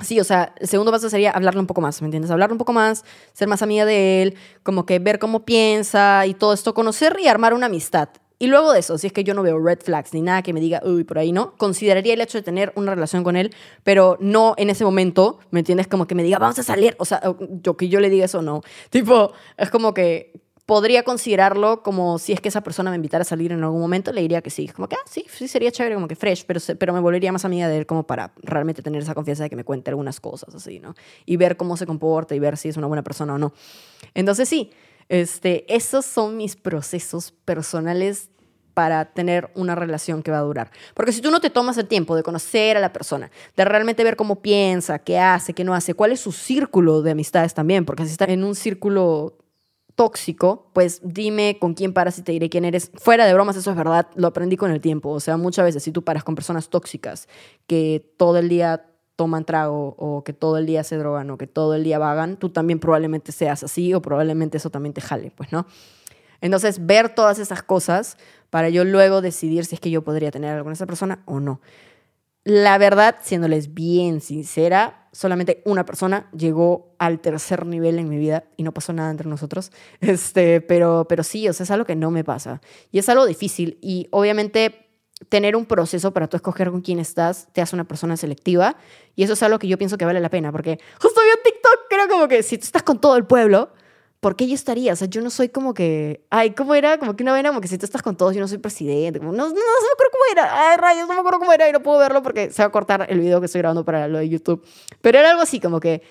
Sí, 0.02 0.19
o 0.19 0.25
sea, 0.25 0.55
el 0.58 0.69
segundo 0.69 0.91
paso 0.91 1.11
sería 1.11 1.31
hablarle 1.31 1.61
un 1.61 1.67
poco 1.67 1.81
más, 1.81 2.00
¿me 2.00 2.06
entiendes? 2.06 2.31
Hablarle 2.31 2.55
un 2.55 2.58
poco 2.58 2.73
más, 2.73 3.05
ser 3.32 3.49
más 3.49 3.62
amiga 3.62 3.85
de 3.85 4.23
él, 4.23 4.35
como 4.62 4.87
que 4.87 4.99
ver 4.99 5.19
cómo 5.19 5.44
piensa 5.44 6.26
y 6.26 6.35
todo 6.35 6.52
esto, 6.52 6.73
conocer 6.75 7.17
y 7.23 7.29
armar 7.29 7.52
una 7.55 7.67
amistad. 7.67 8.08
Y 8.43 8.47
luego 8.47 8.73
de 8.73 8.81
eso, 8.81 8.97
si 8.97 9.06
es 9.06 9.12
que 9.12 9.23
yo 9.23 9.35
no 9.35 9.43
veo 9.43 9.58
red 9.58 9.81
flags 9.85 10.14
ni 10.14 10.23
nada 10.23 10.41
que 10.41 10.55
me 10.55 10.61
diga, 10.61 10.81
uy, 10.82 11.05
por 11.05 11.19
ahí 11.19 11.31
no, 11.31 11.55
consideraría 11.58 12.14
el 12.14 12.23
hecho 12.23 12.38
de 12.38 12.43
tener 12.43 12.73
una 12.75 12.94
relación 12.94 13.23
con 13.23 13.37
él, 13.37 13.55
pero 13.85 14.17
no 14.19 14.55
en 14.56 14.70
ese 14.70 14.82
momento, 14.82 15.41
¿me 15.50 15.61
entiendes? 15.61 15.88
Como 15.88 16.06
que 16.06 16.14
me 16.14 16.23
diga, 16.23 16.38
vamos 16.38 16.58
a 16.58 16.62
salir, 16.62 16.97
o 16.99 17.05
sea, 17.05 17.20
yo 17.62 17.76
que 17.76 17.91
yo 17.91 18.00
le 18.00 18.08
diga 18.08 18.25
eso, 18.25 18.41
no. 18.41 18.62
Tipo, 18.88 19.32
es 19.58 19.69
como 19.69 19.93
que 19.93 20.39
podría 20.70 21.02
considerarlo 21.02 21.82
como 21.82 22.20
si 22.20 22.32
es 22.32 22.40
que 22.40 22.49
esa 22.49 22.61
persona 22.61 22.90
me 22.90 22.96
invitara 22.96 23.22
a 23.22 23.25
salir 23.25 23.50
en 23.50 23.61
algún 23.64 23.81
momento, 23.81 24.12
le 24.12 24.20
diría 24.20 24.40
que 24.40 24.50
sí. 24.50 24.69
Como 24.69 24.88
que, 24.88 24.94
ah, 24.94 25.05
sí, 25.05 25.26
sí, 25.28 25.49
sería 25.49 25.72
chévere, 25.72 25.96
como 25.96 26.06
que 26.06 26.14
fresh, 26.14 26.44
pero, 26.46 26.61
pero 26.78 26.93
me 26.93 27.00
volvería 27.00 27.32
más 27.32 27.44
amiga 27.44 27.67
de 27.67 27.78
él 27.78 27.87
como 27.87 28.06
para 28.06 28.32
realmente 28.40 28.81
tener 28.81 29.02
esa 29.02 29.12
confianza 29.12 29.43
de 29.43 29.50
que 29.50 29.56
me 29.56 29.64
cuente 29.64 29.90
algunas 29.90 30.20
cosas 30.20 30.55
así, 30.55 30.78
¿no? 30.78 30.94
Y 31.26 31.38
ver 31.38 31.56
cómo 31.56 31.76
se 31.76 31.87
comporta 31.87 32.37
y 32.37 32.38
ver 32.38 32.56
si 32.56 32.69
es 32.69 32.76
una 32.76 32.87
buena 32.87 33.02
persona 33.02 33.34
o 33.34 33.38
no. 33.38 33.52
Entonces, 34.14 34.49
sí, 34.49 34.70
este, 35.08 35.64
esos 35.75 36.06
son 36.06 36.37
mis 36.37 36.55
procesos 36.55 37.32
personales 37.32 38.31
para 38.73 39.06
tener 39.06 39.50
una 39.56 39.75
relación 39.75 40.23
que 40.23 40.31
va 40.31 40.38
a 40.38 40.43
durar. 40.43 40.70
Porque 40.94 41.11
si 41.11 41.20
tú 41.20 41.32
no 41.32 41.40
te 41.40 41.50
tomas 41.50 41.78
el 41.78 41.88
tiempo 41.88 42.14
de 42.14 42.23
conocer 42.23 42.76
a 42.76 42.81
la 42.81 42.93
persona, 42.93 43.32
de 43.56 43.64
realmente 43.64 44.05
ver 44.05 44.14
cómo 44.14 44.40
piensa, 44.40 45.00
qué 45.00 45.19
hace, 45.19 45.52
qué 45.52 45.64
no 45.64 45.75
hace, 45.75 45.94
cuál 45.94 46.12
es 46.12 46.20
su 46.20 46.31
círculo 46.31 47.02
de 47.02 47.11
amistades 47.11 47.55
también, 47.55 47.84
porque 47.84 48.05
si 48.05 48.12
está 48.12 48.26
en 48.26 48.44
un 48.44 48.55
círculo 48.55 49.39
tóxico, 50.00 50.71
pues 50.73 51.02
dime 51.04 51.59
con 51.61 51.75
quién 51.75 51.92
paras 51.92 52.19
y 52.19 52.23
te 52.23 52.33
diré 52.33 52.49
quién 52.49 52.64
eres. 52.64 52.90
Fuera 52.95 53.26
de 53.26 53.35
bromas, 53.35 53.54
eso 53.57 53.71
es 53.71 53.76
verdad, 53.76 54.07
lo 54.14 54.28
aprendí 54.28 54.57
con 54.57 54.71
el 54.71 54.80
tiempo. 54.80 55.11
O 55.11 55.21
sea, 55.21 55.37
muchas 55.37 55.66
veces 55.66 55.83
si 55.83 55.92
tú 55.92 56.04
paras 56.04 56.25
con 56.25 56.35
personas 56.35 56.71
tóxicas 56.71 57.28
que 57.66 58.11
todo 58.16 58.38
el 58.38 58.49
día 58.49 58.87
toman 59.16 59.45
trago 59.45 59.95
o 59.99 60.25
que 60.25 60.33
todo 60.33 60.57
el 60.57 60.64
día 60.64 60.85
se 60.85 60.97
drogan 60.97 61.28
o 61.28 61.37
que 61.37 61.47
todo 61.47 61.75
el 61.75 61.85
día 61.85 61.99
vagan, 61.99 62.38
tú 62.38 62.49
también 62.49 62.78
probablemente 62.78 63.30
seas 63.30 63.62
así 63.62 63.92
o 63.92 64.00
probablemente 64.00 64.57
eso 64.57 64.71
también 64.71 64.95
te 64.95 65.02
jale, 65.02 65.33
pues, 65.37 65.52
¿no? 65.52 65.66
Entonces, 66.40 66.87
ver 66.87 67.14
todas 67.14 67.38
esas 67.38 67.62
cosas 67.62 68.16
para 68.49 68.71
yo 68.71 68.87
luego 68.87 69.21
decidir 69.21 69.66
si 69.66 69.75
es 69.75 69.83
que 69.83 69.90
yo 69.90 70.02
podría 70.02 70.30
tener 70.30 70.52
algo 70.52 70.64
con 70.64 70.73
esa 70.73 70.87
persona 70.87 71.23
o 71.26 71.40
no. 71.40 71.61
La 72.50 72.78
verdad, 72.78 73.19
siéndoles 73.23 73.75
bien 73.75 74.21
sincera, 74.21 75.07
solamente 75.12 75.62
una 75.66 75.87
persona 75.87 76.28
llegó 76.37 76.97
al 76.99 77.21
tercer 77.21 77.64
nivel 77.64 77.97
en 78.00 78.09
mi 78.09 78.19
vida 78.19 78.42
y 78.57 78.64
no 78.64 78.75
pasó 78.75 78.92
nada 78.92 79.09
entre 79.12 79.28
nosotros. 79.28 79.71
Este, 80.00 80.61
pero, 80.61 81.07
pero 81.09 81.23
sí, 81.23 81.47
o 81.47 81.52
es 81.52 81.71
algo 81.71 81.85
que 81.85 81.95
no 81.95 82.11
me 82.11 82.25
pasa. 82.25 82.61
Y 82.90 82.99
es 82.99 83.09
algo 83.09 83.25
difícil. 83.25 83.78
Y 83.80 84.09
obviamente 84.11 84.88
tener 85.28 85.54
un 85.54 85.64
proceso 85.64 86.12
para 86.12 86.26
tú 86.26 86.38
escoger 86.38 86.73
con 86.73 86.80
quién 86.80 86.99
estás 86.99 87.47
te 87.52 87.61
hace 87.61 87.76
una 87.76 87.85
persona 87.85 88.16
selectiva. 88.16 88.75
Y 89.14 89.23
eso 89.23 89.35
es 89.35 89.42
algo 89.45 89.61
que 89.61 89.69
yo 89.69 89.78
pienso 89.78 89.97
que 89.97 90.04
vale 90.04 90.19
la 90.19 90.28
pena. 90.28 90.50
Porque 90.50 90.80
justo 91.00 91.21
vi 91.21 91.28
un 91.30 91.45
TikTok, 91.45 91.80
creo 91.88 92.09
como 92.09 92.26
que 92.26 92.42
si 92.42 92.59
tú 92.59 92.64
estás 92.64 92.83
con 92.83 93.00
todo 93.00 93.16
el 93.16 93.26
pueblo, 93.26 93.71
¿por 94.21 94.37
qué 94.37 94.47
yo 94.47 94.55
estaría? 94.55 94.93
O 94.93 94.97
sea, 94.97 95.09
yo 95.09 95.23
no 95.23 95.31
soy 95.31 95.49
como 95.49 95.75
que, 95.75 96.25
ay, 96.31 96.50
¿cómo 96.53 96.75
era? 96.75 96.99
Como 96.99 97.17
que 97.17 97.23
una 97.23 97.33
vez 97.33 97.45
como 97.47 97.61
que 97.61 97.69
si 97.69 97.79
tú 97.79 97.87
estás 97.87 98.03
con 98.03 98.17
todos, 98.17 98.35
yo 98.35 98.41
no 98.41 98.49
soy 98.49 98.59
presidente. 98.59 99.19
no, 99.19 99.33
no, 99.33 99.49
no, 99.49 99.55
me 99.55 99.61
acuerdo 99.61 100.12
cómo 100.12 100.25
era. 100.31 100.71
Ay, 100.71 100.77
rayos, 100.77 101.09
no 101.09 101.15
me 101.15 101.21
acuerdo 101.21 101.39
cómo 101.39 101.53
era 101.53 101.69
y 101.69 101.73
no 101.73 101.83
puedo 101.83 101.99
verlo 101.99 102.23
porque 102.23 102.50
se 102.50 102.62
va 102.62 102.69
a 102.69 102.71
cortar 102.71 103.07
el 103.09 103.19
video 103.19 103.41
que 103.41 103.47
estoy 103.47 103.61
grabando 103.61 103.85
para 103.85 104.09
lo 104.09 104.19
de 104.19 104.29
YouTube. 104.29 104.65
Pero 105.00 105.19
era 105.19 105.31
algo 105.31 105.43
así, 105.43 105.59
como 105.59 105.81
que, 105.81 106.03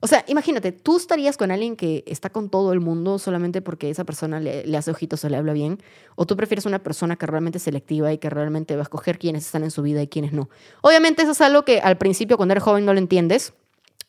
o 0.00 0.06
sea, 0.06 0.24
imagínate, 0.28 0.70
tú 0.70 0.96
estarías 0.96 1.36
con 1.36 1.50
alguien 1.50 1.74
que 1.74 2.04
está 2.06 2.30
con 2.30 2.50
todo 2.50 2.72
el 2.72 2.80
mundo 2.80 3.18
solamente 3.18 3.60
porque 3.62 3.90
esa 3.90 4.04
persona 4.04 4.38
le, 4.38 4.64
le 4.64 4.76
hace 4.76 4.92
ojitos 4.92 5.24
o 5.24 5.28
le 5.28 5.36
habla 5.36 5.52
bien, 5.52 5.82
o 6.14 6.26
tú 6.26 6.36
prefieres 6.36 6.66
una 6.66 6.78
persona 6.82 7.16
que 7.16 7.26
realmente 7.26 7.58
es 7.58 7.64
selectiva 7.64 8.12
y 8.12 8.18
que 8.18 8.30
realmente 8.30 8.76
va 8.76 8.82
a 8.82 8.84
escoger 8.84 9.18
quiénes 9.18 9.44
están 9.44 9.64
en 9.64 9.72
su 9.72 9.82
vida 9.82 10.02
y 10.02 10.06
quiénes 10.06 10.32
no. 10.32 10.48
Obviamente 10.82 11.22
eso 11.22 11.32
es 11.32 11.40
algo 11.40 11.64
que 11.64 11.80
al 11.80 11.98
principio 11.98 12.36
cuando 12.36 12.52
eres 12.52 12.62
joven 12.62 12.84
no 12.84 12.92
lo 12.92 13.00
entiendes 13.00 13.54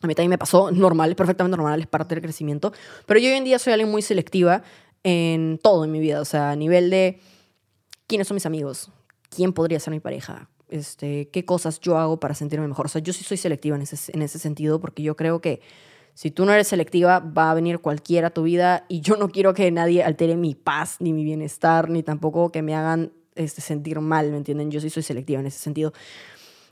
a 0.01 0.07
mí 0.07 0.13
también 0.13 0.29
me 0.29 0.37
pasó, 0.37 0.71
normal, 0.71 1.15
perfectamente 1.15 1.57
normal, 1.57 1.79
es 1.79 1.87
parte 1.87 2.15
del 2.15 2.21
crecimiento. 2.21 2.71
Pero 3.05 3.19
yo 3.19 3.29
hoy 3.29 3.35
en 3.35 3.43
día 3.43 3.57
soy 3.57 3.73
alguien 3.73 3.89
muy 3.89 4.01
selectiva 4.01 4.63
en 5.03 5.59
todo 5.61 5.85
en 5.85 5.91
mi 5.91 5.99
vida. 5.99 6.21
O 6.21 6.25
sea, 6.25 6.51
a 6.51 6.55
nivel 6.55 6.89
de 6.89 7.19
quiénes 8.05 8.27
son 8.27 8.35
mis 8.35 8.45
amigos, 8.45 8.91
quién 9.29 9.53
podría 9.53 9.79
ser 9.79 9.91
mi 9.91 9.99
pareja, 9.99 10.49
este, 10.69 11.29
qué 11.29 11.45
cosas 11.45 11.79
yo 11.79 11.97
hago 11.97 12.19
para 12.19 12.35
sentirme 12.35 12.67
mejor. 12.67 12.85
O 12.85 12.89
sea, 12.89 13.01
yo 13.01 13.13
sí 13.13 13.23
soy 13.23 13.37
selectiva 13.37 13.75
en 13.75 13.81
ese, 13.81 14.11
en 14.13 14.21
ese 14.21 14.37
sentido 14.37 14.79
porque 14.79 15.01
yo 15.01 15.15
creo 15.15 15.41
que 15.41 15.61
si 16.13 16.31
tú 16.31 16.45
no 16.45 16.53
eres 16.53 16.67
selectiva, 16.67 17.19
va 17.19 17.51
a 17.51 17.53
venir 17.53 17.79
cualquiera 17.79 18.27
a 18.27 18.31
tu 18.31 18.43
vida 18.43 18.85
y 18.89 19.01
yo 19.01 19.17
no 19.17 19.29
quiero 19.29 19.53
que 19.53 19.69
nadie 19.71 20.03
altere 20.03 20.35
mi 20.35 20.55
paz, 20.55 20.97
ni 20.99 21.13
mi 21.13 21.23
bienestar, 21.23 21.89
ni 21.89 22.01
tampoco 22.01 22.51
que 22.51 22.63
me 22.63 22.75
hagan 22.75 23.13
este, 23.35 23.61
sentir 23.61 23.99
mal, 23.99 24.31
¿me 24.31 24.37
entienden? 24.37 24.71
Yo 24.71 24.81
sí 24.81 24.89
soy 24.89 25.03
selectiva 25.03 25.39
en 25.39 25.45
ese 25.45 25.59
sentido. 25.59 25.93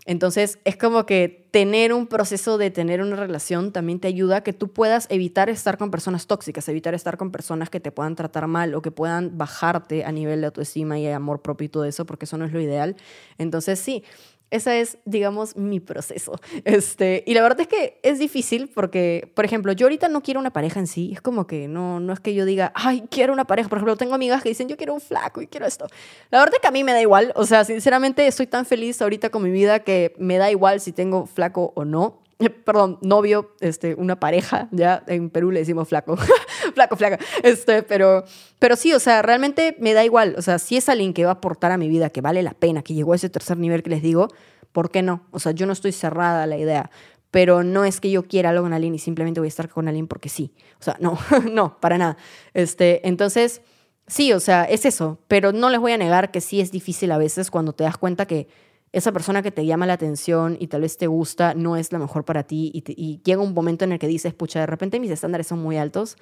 Entonces, 0.07 0.59
es 0.65 0.77
como 0.77 1.05
que 1.07 1.47
tener 1.49 1.91
un 1.91 2.05
proceso 2.05 2.59
de 2.59 2.69
tener 2.69 3.01
una 3.01 3.15
relación 3.15 3.71
también 3.71 3.99
te 3.99 4.07
ayuda 4.07 4.37
a 4.37 4.43
que 4.43 4.53
tú 4.53 4.71
puedas 4.71 5.07
evitar 5.09 5.49
estar 5.49 5.77
con 5.79 5.89
personas 5.89 6.27
tóxicas, 6.27 6.69
evitar 6.69 6.93
estar 6.93 7.17
con 7.17 7.31
personas 7.31 7.71
que 7.71 7.79
te 7.79 7.91
puedan 7.91 8.15
tratar 8.15 8.45
mal 8.45 8.75
o 8.75 8.81
que 8.83 8.91
puedan 8.91 9.37
bajarte 9.37 10.05
a 10.05 10.11
nivel 10.11 10.41
de 10.41 10.47
autoestima 10.47 10.99
y 10.99 11.07
amor 11.07 11.41
propio 11.41 11.65
y 11.65 11.69
todo 11.69 11.85
eso, 11.85 12.05
porque 12.05 12.25
eso 12.25 12.37
no 12.37 12.45
es 12.45 12.53
lo 12.53 12.61
ideal. 12.61 12.95
Entonces, 13.39 13.79
sí, 13.79 14.03
ese 14.51 14.81
es, 14.81 14.97
digamos, 15.05 15.55
mi 15.55 15.79
proceso. 15.79 16.39
Este, 16.65 17.23
y 17.27 17.33
la 17.33 17.41
verdad 17.41 17.61
es 17.61 17.67
que 17.67 17.99
es 18.01 18.17
difícil 18.17 18.69
porque, 18.73 19.31
por 19.35 19.45
ejemplo, 19.45 19.71
yo 19.73 19.85
ahorita 19.85 20.07
no 20.07 20.21
quiero 20.21 20.39
una 20.39 20.51
pareja 20.51 20.79
en 20.79 20.87
sí. 20.87 21.11
Es 21.13 21.21
como 21.21 21.45
que 21.47 21.67
no, 21.67 21.99
no 21.99 22.13
es 22.13 22.19
que 22.19 22.33
yo 22.33 22.45
diga, 22.45 22.71
ay, 22.75 23.03
quiero 23.09 23.33
una 23.33 23.45
pareja. 23.45 23.69
Por 23.69 23.77
ejemplo, 23.77 23.95
tengo 23.97 24.15
amigas 24.15 24.41
que 24.41 24.49
dicen, 24.49 24.67
yo 24.67 24.77
quiero 24.77 24.93
un 24.93 25.01
flaco 25.01 25.41
y 25.41 25.47
quiero 25.47 25.65
esto. 25.65 25.87
La 26.31 26.39
verdad 26.39 26.55
es 26.55 26.61
que 26.61 26.67
a 26.67 26.71
mí 26.71 26.83
me 26.83 26.93
da 26.93 27.01
igual. 27.01 27.33
O 27.35 27.45
sea, 27.45 27.65
sinceramente 27.65 28.25
estoy 28.25 28.47
tan 28.47 28.65
feliz 28.65 29.01
ahorita 29.01 29.29
con 29.29 29.43
mi 29.43 29.51
vida 29.51 29.79
que 29.79 30.13
me 30.17 30.37
da 30.37 30.49
igual 30.49 30.79
si 30.79 30.91
tengo 30.91 31.25
flaco 31.25 31.71
o 31.75 31.85
no. 31.85 32.24
Perdón, 32.65 32.99
novio, 33.01 33.55
este, 33.61 33.95
una 33.95 34.19
pareja, 34.19 34.67
ya 34.71 35.03
en 35.07 35.29
Perú 35.29 35.51
le 35.51 35.59
decimos 35.59 35.87
flaco, 35.87 36.17
flaco, 36.73 36.95
flaca, 36.97 37.19
este, 37.43 37.83
pero, 37.83 38.25
pero 38.59 38.75
sí, 38.75 38.93
o 38.93 38.99
sea, 38.99 39.21
realmente 39.21 39.75
me 39.79 39.93
da 39.93 40.03
igual, 40.03 40.35
o 40.37 40.41
sea, 40.41 40.59
si 40.59 40.75
es 40.75 40.89
alguien 40.89 41.13
que 41.13 41.23
va 41.23 41.31
a 41.31 41.33
aportar 41.35 41.71
a 41.71 41.77
mi 41.77 41.87
vida, 41.87 42.09
que 42.09 42.21
vale 42.21 42.43
la 42.43 42.53
pena, 42.53 42.81
que 42.81 42.93
llegó 42.93 43.13
a 43.13 43.15
ese 43.15 43.29
tercer 43.29 43.57
nivel 43.57 43.83
que 43.83 43.89
les 43.89 44.01
digo, 44.01 44.27
¿por 44.71 44.91
qué 44.91 45.01
no? 45.01 45.25
O 45.31 45.39
sea, 45.39 45.53
yo 45.53 45.65
no 45.65 45.73
estoy 45.73 45.93
cerrada 45.93 46.43
a 46.43 46.47
la 46.47 46.57
idea, 46.57 46.91
pero 47.31 47.63
no 47.63 47.85
es 47.85 48.01
que 48.01 48.11
yo 48.11 48.23
quiera 48.23 48.49
algo 48.49 48.63
con 48.63 48.73
alguien 48.73 48.95
y 48.95 48.99
simplemente 48.99 49.39
voy 49.39 49.47
a 49.47 49.49
estar 49.49 49.69
con 49.69 49.87
alguien 49.87 50.07
porque 50.07 50.27
sí, 50.27 50.53
o 50.79 50.83
sea, 50.83 50.97
no, 50.99 51.17
no, 51.51 51.79
para 51.79 51.97
nada, 51.97 52.17
este, 52.53 53.07
entonces, 53.07 53.61
sí, 54.07 54.33
o 54.33 54.41
sea, 54.41 54.65
es 54.65 54.85
eso, 54.85 55.19
pero 55.29 55.53
no 55.53 55.69
les 55.69 55.79
voy 55.79 55.93
a 55.93 55.97
negar 55.97 56.31
que 56.31 56.41
sí 56.41 56.59
es 56.59 56.71
difícil 56.71 57.13
a 57.13 57.17
veces 57.17 57.49
cuando 57.49 57.71
te 57.71 57.85
das 57.85 57.97
cuenta 57.97 58.25
que 58.25 58.49
esa 58.95 59.11
persona 59.11 59.41
que 59.41 59.51
te 59.51 59.65
llama 59.65 59.85
la 59.85 59.93
atención 59.93 60.55
y 60.57 60.67
tal 60.67 60.81
vez 60.81 60.95
te 60.95 61.07
gusta 61.07 61.53
no 61.53 61.75
es 61.75 61.91
la 61.91 61.99
mejor 61.99 62.23
para 62.23 62.43
ti 62.43 62.71
y, 62.73 63.21
llega 63.25 63.41
un 63.41 63.53
momento 63.53 63.83
en 63.83 63.91
el 63.91 63.99
que 63.99 64.07
dices, 64.07 64.33
pucha, 64.33 64.61
de 64.61 64.67
repente 64.67 65.01
mis 65.01 65.11
estándares 65.11 65.47
son 65.47 65.59
muy 65.59 65.75
altos, 65.75 66.15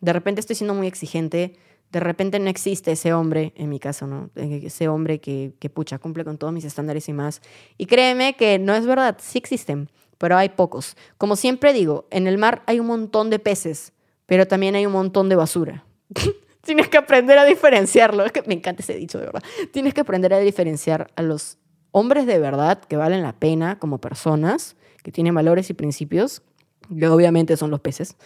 de 0.00 0.12
repente 0.12 0.38
estoy 0.38 0.54
siendo 0.54 0.74
muy 0.74 0.86
exigente, 0.86 1.56
de 1.90 2.00
repente 2.00 2.38
no 2.38 2.48
existe 2.48 2.92
ese 2.92 3.12
hombre, 3.12 3.52
en 3.56 3.68
mi 3.68 3.80
caso, 3.80 4.06
¿no? 4.06 4.30
Eh, 4.36 4.62
ese 4.66 4.86
hombre 4.86 5.18
que, 5.20 5.54
pucha, 5.74 5.98
cumple 5.98 6.24
con 6.24 6.38
todos 6.38 6.52
mis 6.52 6.64
estándares 6.64 7.08
y 7.08 7.12
más. 7.12 7.42
Y 7.78 7.86
créeme 7.86 8.36
que 8.36 8.60
no 8.60 8.76
es 8.76 8.86
verdad, 8.86 9.16
sí 9.20 9.38
existen, 9.38 9.90
pero 10.16 10.36
hay 10.36 10.50
pocos. 10.50 10.96
Como 11.18 11.34
siempre 11.34 11.72
digo, 11.72 12.06
en 12.12 12.28
el 12.28 12.38
mar 12.38 12.62
hay 12.66 12.78
un 12.78 12.86
montón 12.86 13.28
de 13.28 13.40
peces, 13.40 13.92
pero 14.26 14.46
también 14.46 14.76
hay 14.76 14.86
un 14.86 14.92
montón 14.92 15.28
de 15.28 15.34
basura. 15.34 15.84
Tienes 16.64 16.88
que 16.88 16.96
aprender 16.96 17.38
a 17.38 17.44
diferenciarlo. 17.44 18.24
Es 18.24 18.30
que 18.32 18.42
me 18.42 18.54
encanta 18.54 18.82
ese 18.82 18.94
dicho, 18.94 19.18
de 19.18 19.26
verdad. 19.26 19.42
Tienes 19.72 19.94
que 19.94 20.02
aprender 20.02 20.32
a 20.32 20.38
diferenciar 20.38 21.10
a 21.16 21.22
los 21.22 21.58
hombres 21.96 22.26
de 22.26 22.40
verdad 22.40 22.80
que 22.80 22.96
valen 22.96 23.22
la 23.22 23.32
pena 23.32 23.78
como 23.78 23.98
personas, 23.98 24.74
que 25.04 25.12
tienen 25.12 25.32
valores 25.32 25.70
y 25.70 25.74
principios, 25.74 26.42
que 26.88 27.06
obviamente 27.06 27.56
son 27.56 27.70
los 27.70 27.78
peces, 27.78 28.16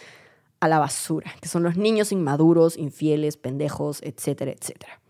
a 0.59 0.69
la 0.69 0.79
basura, 0.79 1.31
que 1.43 1.49
son 1.49 1.65
los 1.65 1.77
niños 1.77 2.11
inmaduros, 2.11 2.79
infieles, 2.79 3.37
pendejos, 3.37 4.01
etcétera, 4.03 4.53
etcétera. 4.53 5.01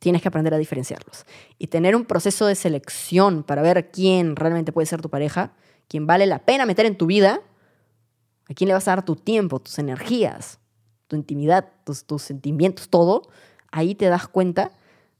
Tienes 0.00 0.22
que 0.22 0.28
aprender 0.28 0.52
a 0.52 0.58
diferenciarlos 0.58 1.24
y 1.56 1.68
tener 1.68 1.94
un 1.94 2.04
proceso 2.04 2.46
de 2.46 2.56
selección 2.56 3.44
para 3.44 3.62
ver 3.62 3.92
quién 3.92 4.34
realmente 4.34 4.72
puede 4.72 4.86
ser 4.86 5.00
tu 5.00 5.08
pareja, 5.08 5.52
quién 5.86 6.04
vale 6.04 6.26
la 6.26 6.40
pena 6.40 6.66
meter 6.66 6.86
en 6.86 6.98
tu 6.98 7.06
vida, 7.06 7.42
a 8.50 8.54
quién 8.54 8.66
le 8.66 8.74
vas 8.74 8.88
a 8.88 8.96
dar 8.96 9.04
tu 9.04 9.14
tiempo, 9.14 9.60
tus 9.60 9.78
energías, 9.78 10.58
tu 11.06 11.14
intimidad, 11.14 11.68
tus, 11.84 12.06
tus 12.06 12.22
sentimientos, 12.22 12.88
todo. 12.88 13.22
Ahí 13.70 13.94
te 13.94 14.06
das 14.06 14.26
cuenta 14.26 14.72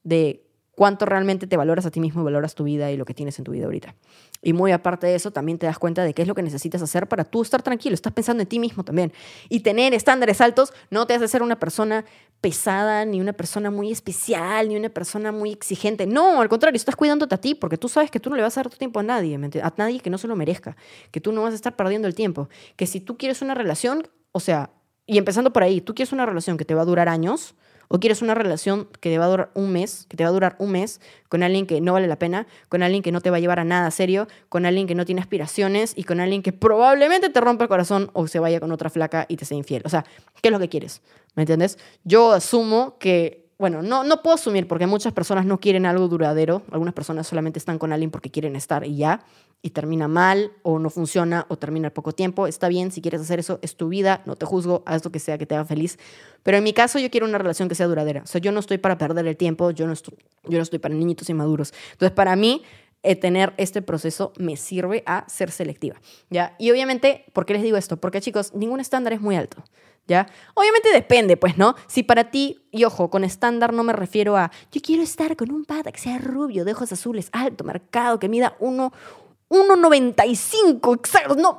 de 0.02 0.44
cuánto 0.82 1.06
realmente 1.06 1.46
te 1.46 1.56
valoras 1.56 1.86
a 1.86 1.92
ti 1.92 2.00
mismo, 2.00 2.24
valoras 2.24 2.56
tu 2.56 2.64
vida 2.64 2.90
y 2.90 2.96
lo 2.96 3.04
que 3.04 3.14
tienes 3.14 3.38
en 3.38 3.44
tu 3.44 3.52
vida 3.52 3.66
ahorita. 3.66 3.94
Y 4.42 4.52
muy 4.52 4.72
aparte 4.72 5.06
de 5.06 5.14
eso, 5.14 5.30
también 5.30 5.56
te 5.56 5.64
das 5.66 5.78
cuenta 5.78 6.02
de 6.02 6.12
qué 6.12 6.22
es 6.22 6.26
lo 6.26 6.34
que 6.34 6.42
necesitas 6.42 6.82
hacer 6.82 7.06
para 7.06 7.22
tú 7.22 7.40
estar 7.40 7.62
tranquilo, 7.62 7.94
estás 7.94 8.12
pensando 8.12 8.42
en 8.42 8.48
ti 8.48 8.58
mismo 8.58 8.82
también. 8.82 9.12
Y 9.48 9.60
tener 9.60 9.94
estándares 9.94 10.40
altos 10.40 10.72
no 10.90 11.06
te 11.06 11.14
hace 11.14 11.28
ser 11.28 11.40
una 11.44 11.60
persona 11.60 12.04
pesada, 12.40 13.04
ni 13.04 13.20
una 13.20 13.32
persona 13.32 13.70
muy 13.70 13.92
especial, 13.92 14.70
ni 14.70 14.74
una 14.74 14.88
persona 14.88 15.30
muy 15.30 15.52
exigente. 15.52 16.04
No, 16.04 16.40
al 16.40 16.48
contrario, 16.48 16.76
estás 16.76 16.96
cuidándote 16.96 17.36
a 17.36 17.38
ti 17.38 17.54
porque 17.54 17.78
tú 17.78 17.88
sabes 17.88 18.10
que 18.10 18.18
tú 18.18 18.28
no 18.28 18.34
le 18.34 18.42
vas 18.42 18.58
a 18.58 18.64
dar 18.64 18.68
tu 18.68 18.76
tiempo 18.76 18.98
a 18.98 19.04
nadie, 19.04 19.36
a 19.36 19.74
nadie 19.76 20.00
que 20.00 20.10
no 20.10 20.18
se 20.18 20.26
lo 20.26 20.34
merezca, 20.34 20.76
que 21.12 21.20
tú 21.20 21.30
no 21.30 21.42
vas 21.44 21.52
a 21.52 21.54
estar 21.54 21.76
perdiendo 21.76 22.08
el 22.08 22.16
tiempo, 22.16 22.48
que 22.74 22.88
si 22.88 22.98
tú 23.00 23.16
quieres 23.16 23.40
una 23.40 23.54
relación, 23.54 24.08
o 24.32 24.40
sea, 24.40 24.70
y 25.06 25.16
empezando 25.16 25.52
por 25.52 25.62
ahí, 25.62 25.80
tú 25.80 25.94
quieres 25.94 26.12
una 26.12 26.26
relación 26.26 26.56
que 26.56 26.64
te 26.64 26.74
va 26.74 26.82
a 26.82 26.86
durar 26.86 27.08
años, 27.08 27.54
o 27.92 28.00
quieres 28.00 28.22
una 28.22 28.34
relación 28.34 28.88
que 29.00 29.10
te 29.10 29.18
va 29.18 29.26
a 29.26 29.28
durar 29.28 29.50
un 29.52 29.70
mes, 29.70 30.06
que 30.08 30.16
te 30.16 30.24
va 30.24 30.30
a 30.30 30.32
durar 30.32 30.56
un 30.58 30.72
mes 30.72 30.98
con 31.28 31.42
alguien 31.42 31.66
que 31.66 31.82
no 31.82 31.92
vale 31.92 32.06
la 32.06 32.18
pena, 32.18 32.46
con 32.70 32.82
alguien 32.82 33.02
que 33.02 33.12
no 33.12 33.20
te 33.20 33.28
va 33.28 33.36
a 33.36 33.40
llevar 33.40 33.60
a 33.60 33.64
nada 33.64 33.90
serio, 33.90 34.28
con 34.48 34.64
alguien 34.64 34.86
que 34.86 34.94
no 34.94 35.04
tiene 35.04 35.20
aspiraciones 35.20 35.92
y 35.94 36.04
con 36.04 36.18
alguien 36.18 36.42
que 36.42 36.54
probablemente 36.54 37.28
te 37.28 37.38
rompa 37.42 37.64
el 37.64 37.68
corazón 37.68 38.10
o 38.14 38.26
se 38.28 38.38
vaya 38.38 38.60
con 38.60 38.72
otra 38.72 38.88
flaca 38.88 39.26
y 39.28 39.36
te 39.36 39.44
sea 39.44 39.58
infiel. 39.58 39.82
O 39.84 39.90
sea, 39.90 40.06
¿qué 40.40 40.48
es 40.48 40.52
lo 40.52 40.58
que 40.58 40.70
quieres? 40.70 41.02
¿Me 41.34 41.42
entiendes? 41.42 41.78
Yo 42.02 42.32
asumo 42.32 42.96
que 42.98 43.41
bueno, 43.62 43.80
no, 43.80 44.02
no 44.02 44.22
puedo 44.22 44.34
asumir 44.34 44.66
porque 44.66 44.88
muchas 44.88 45.12
personas 45.12 45.46
no 45.46 45.60
quieren 45.60 45.86
algo 45.86 46.08
duradero, 46.08 46.62
algunas 46.72 46.94
personas 46.94 47.28
solamente 47.28 47.60
están 47.60 47.78
con 47.78 47.92
alguien 47.92 48.10
porque 48.10 48.28
quieren 48.28 48.56
estar 48.56 48.84
y 48.84 48.96
ya, 48.96 49.24
y 49.62 49.70
termina 49.70 50.08
mal 50.08 50.50
o 50.62 50.80
no 50.80 50.90
funciona 50.90 51.46
o 51.48 51.56
termina 51.56 51.86
al 51.86 51.92
poco 51.92 52.10
tiempo. 52.10 52.48
Está 52.48 52.66
bien, 52.66 52.90
si 52.90 53.00
quieres 53.00 53.20
hacer 53.20 53.38
eso, 53.38 53.60
es 53.62 53.76
tu 53.76 53.88
vida, 53.88 54.22
no 54.26 54.34
te 54.34 54.46
juzgo, 54.46 54.82
haz 54.84 55.04
lo 55.04 55.12
que 55.12 55.20
sea 55.20 55.38
que 55.38 55.46
te 55.46 55.54
haga 55.54 55.64
feliz. 55.64 55.96
Pero 56.42 56.56
en 56.56 56.64
mi 56.64 56.72
caso 56.72 56.98
yo 56.98 57.08
quiero 57.08 57.24
una 57.24 57.38
relación 57.38 57.68
que 57.68 57.76
sea 57.76 57.86
duradera. 57.86 58.22
O 58.24 58.26
sea, 58.26 58.40
yo 58.40 58.50
no 58.50 58.58
estoy 58.58 58.78
para 58.78 58.98
perder 58.98 59.28
el 59.28 59.36
tiempo, 59.36 59.70
yo 59.70 59.86
no 59.86 59.92
estoy, 59.92 60.18
yo 60.42 60.58
no 60.58 60.64
estoy 60.64 60.80
para 60.80 60.96
niñitos 60.96 61.30
inmaduros. 61.30 61.72
Entonces, 61.92 62.10
para 62.10 62.34
mí, 62.34 62.62
eh, 63.04 63.14
tener 63.14 63.52
este 63.58 63.80
proceso 63.80 64.32
me 64.38 64.56
sirve 64.56 65.04
a 65.06 65.24
ser 65.28 65.52
selectiva. 65.52 66.00
¿ya? 66.30 66.56
Y 66.58 66.72
obviamente, 66.72 67.26
¿por 67.32 67.46
qué 67.46 67.52
les 67.52 67.62
digo 67.62 67.76
esto? 67.76 67.96
Porque 67.98 68.20
chicos, 68.20 68.54
ningún 68.54 68.80
estándar 68.80 69.12
es 69.12 69.20
muy 69.20 69.36
alto. 69.36 69.62
¿Ya? 70.06 70.28
Obviamente 70.54 70.90
depende, 70.92 71.36
pues, 71.36 71.58
¿no? 71.58 71.74
Si 71.86 72.02
para 72.02 72.30
ti, 72.30 72.58
y 72.70 72.84
ojo, 72.84 73.10
con 73.10 73.24
estándar 73.24 73.72
no 73.72 73.82
me 73.84 73.92
refiero 73.92 74.36
a, 74.36 74.50
yo 74.70 74.80
quiero 74.82 75.02
estar 75.02 75.36
con 75.36 75.52
un 75.52 75.64
pata 75.64 75.92
que 75.92 76.00
sea 76.00 76.18
rubio, 76.18 76.64
de 76.64 76.72
ojos 76.72 76.92
azules, 76.92 77.28
alto, 77.32 77.64
marcado, 77.64 78.18
que 78.18 78.28
mida 78.28 78.58
1,95, 78.58 80.96
exacto. 80.96 81.36
No, 81.36 81.56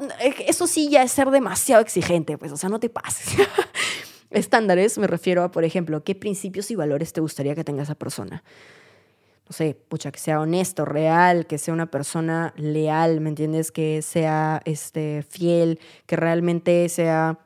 eso 0.47 0.67
sí 0.67 0.89
ya 0.89 1.03
es 1.03 1.11
ser 1.11 1.29
demasiado 1.31 1.81
exigente, 1.81 2.37
pues, 2.37 2.51
o 2.51 2.57
sea, 2.57 2.69
no 2.69 2.79
te 2.79 2.89
pases. 2.89 3.35
Estándares 4.29 4.97
me 4.97 5.07
refiero 5.07 5.43
a, 5.43 5.51
por 5.51 5.63
ejemplo, 5.63 6.03
qué 6.03 6.15
principios 6.15 6.71
y 6.71 6.75
valores 6.75 7.13
te 7.13 7.21
gustaría 7.21 7.55
que 7.55 7.63
tenga 7.63 7.83
esa 7.83 7.95
persona. 7.95 8.43
No 9.47 9.53
sé, 9.53 9.75
pucha, 9.75 10.11
que 10.11 10.19
sea 10.19 10.39
honesto, 10.39 10.85
real, 10.85 11.45
que 11.45 11.57
sea 11.57 11.73
una 11.73 11.91
persona 11.91 12.53
leal, 12.55 13.19
¿me 13.19 13.29
entiendes? 13.29 13.71
Que 13.71 14.01
sea 14.01 14.61
este, 14.65 15.23
fiel, 15.29 15.79
que 16.05 16.15
realmente 16.15 16.87
sea 16.89 17.39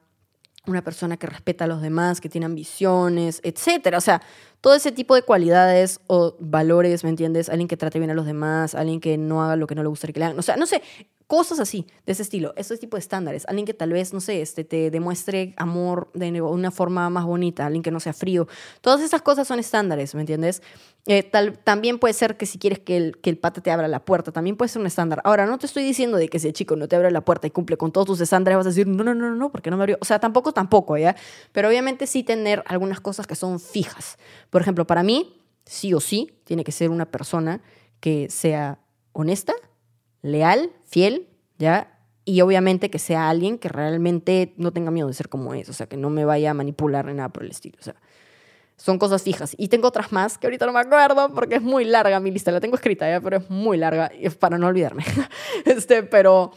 una 0.68 0.84
persona 0.84 1.18
que 1.18 1.28
respeta 1.28 1.64
a 1.64 1.68
los 1.68 1.82
demás, 1.82 2.22
que 2.22 2.30
tiene 2.30 2.46
ambiciones, 2.46 3.40
etcétera. 3.44 3.98
O 3.98 4.02
sea, 4.02 4.22
todo 4.62 4.76
ese 4.76 4.92
tipo 4.92 5.16
de 5.16 5.22
cualidades 5.22 6.00
o 6.08 6.36
valores, 6.40 7.04
¿me 7.04 7.10
entiendes? 7.10 7.50
Alguien 7.50 7.68
que 7.68 7.78
trate 7.78 8.00
bien 8.00 8.12
a 8.12 8.14
los 8.14 8.26
demás, 8.26 8.76
alguien 8.76 9.00
que 9.00 9.18
no 9.18 9.44
haga 9.44 9.56
lo 9.56 9.68
que 9.68 9.76
no 9.76 9.84
le 9.84 9.90
gustaría 9.90 10.14
que 10.14 10.20
le 10.20 10.26
hagan. 10.26 10.40
O 10.40 10.42
sea, 10.42 10.58
no 10.58 10.66
sé, 10.66 10.82
Cosas 11.28 11.60
así, 11.60 11.86
de 12.06 12.14
ese 12.14 12.24
estilo, 12.24 12.54
ese 12.56 12.78
tipo 12.78 12.96
de 12.96 13.02
estándares. 13.02 13.46
Alguien 13.48 13.66
que 13.66 13.74
tal 13.74 13.92
vez, 13.92 14.14
no 14.14 14.22
sé, 14.22 14.42
este, 14.42 14.64
te 14.64 14.90
demuestre 14.90 15.54
amor 15.58 16.10
de 16.14 16.42
una 16.42 16.72
forma 16.72 17.10
más 17.10 17.26
bonita, 17.26 17.66
alguien 17.66 17.84
que 17.84 17.92
no 17.92 18.00
sea 18.00 18.14
frío. 18.14 18.48
Todas 18.80 19.02
esas 19.02 19.22
cosas 19.22 19.46
son 19.46 19.60
estándares, 19.60 20.16
¿me 20.16 20.22
entiendes? 20.22 20.62
Eh, 21.06 21.24
también 21.66 22.00
puede 22.00 22.14
ser 22.14 22.38
que 22.38 22.46
si 22.46 22.58
quieres 22.58 22.80
que 22.80 22.96
el, 22.96 23.18
que 23.18 23.30
el 23.30 23.38
pata 23.38 23.60
te 23.60 23.72
abra 23.72 23.90
la 23.90 24.06
puerta, 24.06 24.32
también 24.32 24.56
puede 24.56 24.70
ser 24.70 24.80
un 24.80 24.88
estándar. 24.88 25.20
Ahora, 25.26 25.46
no 25.46 25.58
te 25.58 25.66
estoy 25.66 25.84
diciendo 25.84 26.16
de 26.16 26.30
que 26.30 26.40
si 26.40 26.48
el 26.48 26.54
chico 26.54 26.78
no 26.78 26.88
te 26.88 26.96
abre 26.96 27.12
la 27.12 27.22
puerta 27.22 27.46
y 27.46 27.52
cumple 27.52 27.76
con 27.76 27.92
todos 27.92 28.08
tus 28.08 28.22
estándares, 28.22 28.56
vas 28.56 28.66
a 28.66 28.70
decir, 28.70 28.88
no, 28.88 29.04
no, 29.04 29.14
no, 29.14 29.36
no, 29.36 29.52
porque 29.52 29.70
no 29.70 29.76
me 29.76 29.84
abrió. 29.84 29.98
O 30.00 30.06
sea, 30.06 30.20
tampoco, 30.20 30.54
tampoco, 30.54 30.98
¿ya? 30.98 31.18
Pero 31.52 31.68
obviamente 31.68 32.08
sí 32.08 32.24
tener 32.24 32.64
algunas 32.68 33.02
cosas 33.02 33.28
que 33.28 33.36
son 33.36 33.60
fijas. 33.60 34.18
Por 34.50 34.62
ejemplo, 34.62 34.88
para 34.88 35.04
mí, 35.04 35.42
sí 35.66 35.94
o 35.94 36.00
sí, 36.00 36.40
tiene 36.46 36.64
que 36.64 36.72
ser 36.72 36.90
una 36.90 37.06
persona 37.06 37.62
que 38.00 38.30
sea 38.30 38.80
honesta, 39.12 39.54
leal, 40.28 40.72
fiel, 40.86 41.28
¿ya? 41.58 41.98
Y 42.26 42.42
obviamente 42.42 42.90
que 42.90 43.00
sea 43.00 43.30
alguien 43.30 43.58
que 43.58 43.70
realmente 43.70 44.54
no 44.58 44.72
tenga 44.72 44.92
miedo 44.92 45.08
de 45.08 45.14
ser 45.14 45.30
como 45.30 45.54
es, 45.54 45.70
o 45.70 45.74
sea, 45.74 45.88
que 45.88 45.98
no 45.98 46.10
me 46.10 46.26
vaya 46.26 46.52
a 46.52 46.54
manipular 46.54 47.06
ni 47.06 47.14
nada 47.14 47.30
por 47.30 47.44
el 47.44 47.52
estilo, 47.52 47.78
o 47.80 47.84
sea, 47.84 47.96
son 48.76 49.00
cosas 49.00 49.24
fijas. 49.24 49.56
Y 49.58 49.70
tengo 49.70 49.88
otras 49.88 50.12
más 50.12 50.38
que 50.38 50.48
ahorita 50.48 50.66
no 50.66 50.74
me 50.74 50.80
acuerdo 50.80 51.34
porque 51.34 51.56
es 51.56 51.62
muy 51.62 51.84
larga 51.84 52.20
mi 52.20 52.32
lista, 52.32 52.52
la 52.52 52.60
tengo 52.60 52.76
escrita 52.76 53.10
ya, 53.10 53.20
pero 53.20 53.38
es 53.38 53.50
muy 53.50 53.78
larga, 53.78 54.12
para 54.40 54.58
no 54.58 54.68
olvidarme. 54.68 55.04
este, 55.66 56.04
pero, 56.04 56.52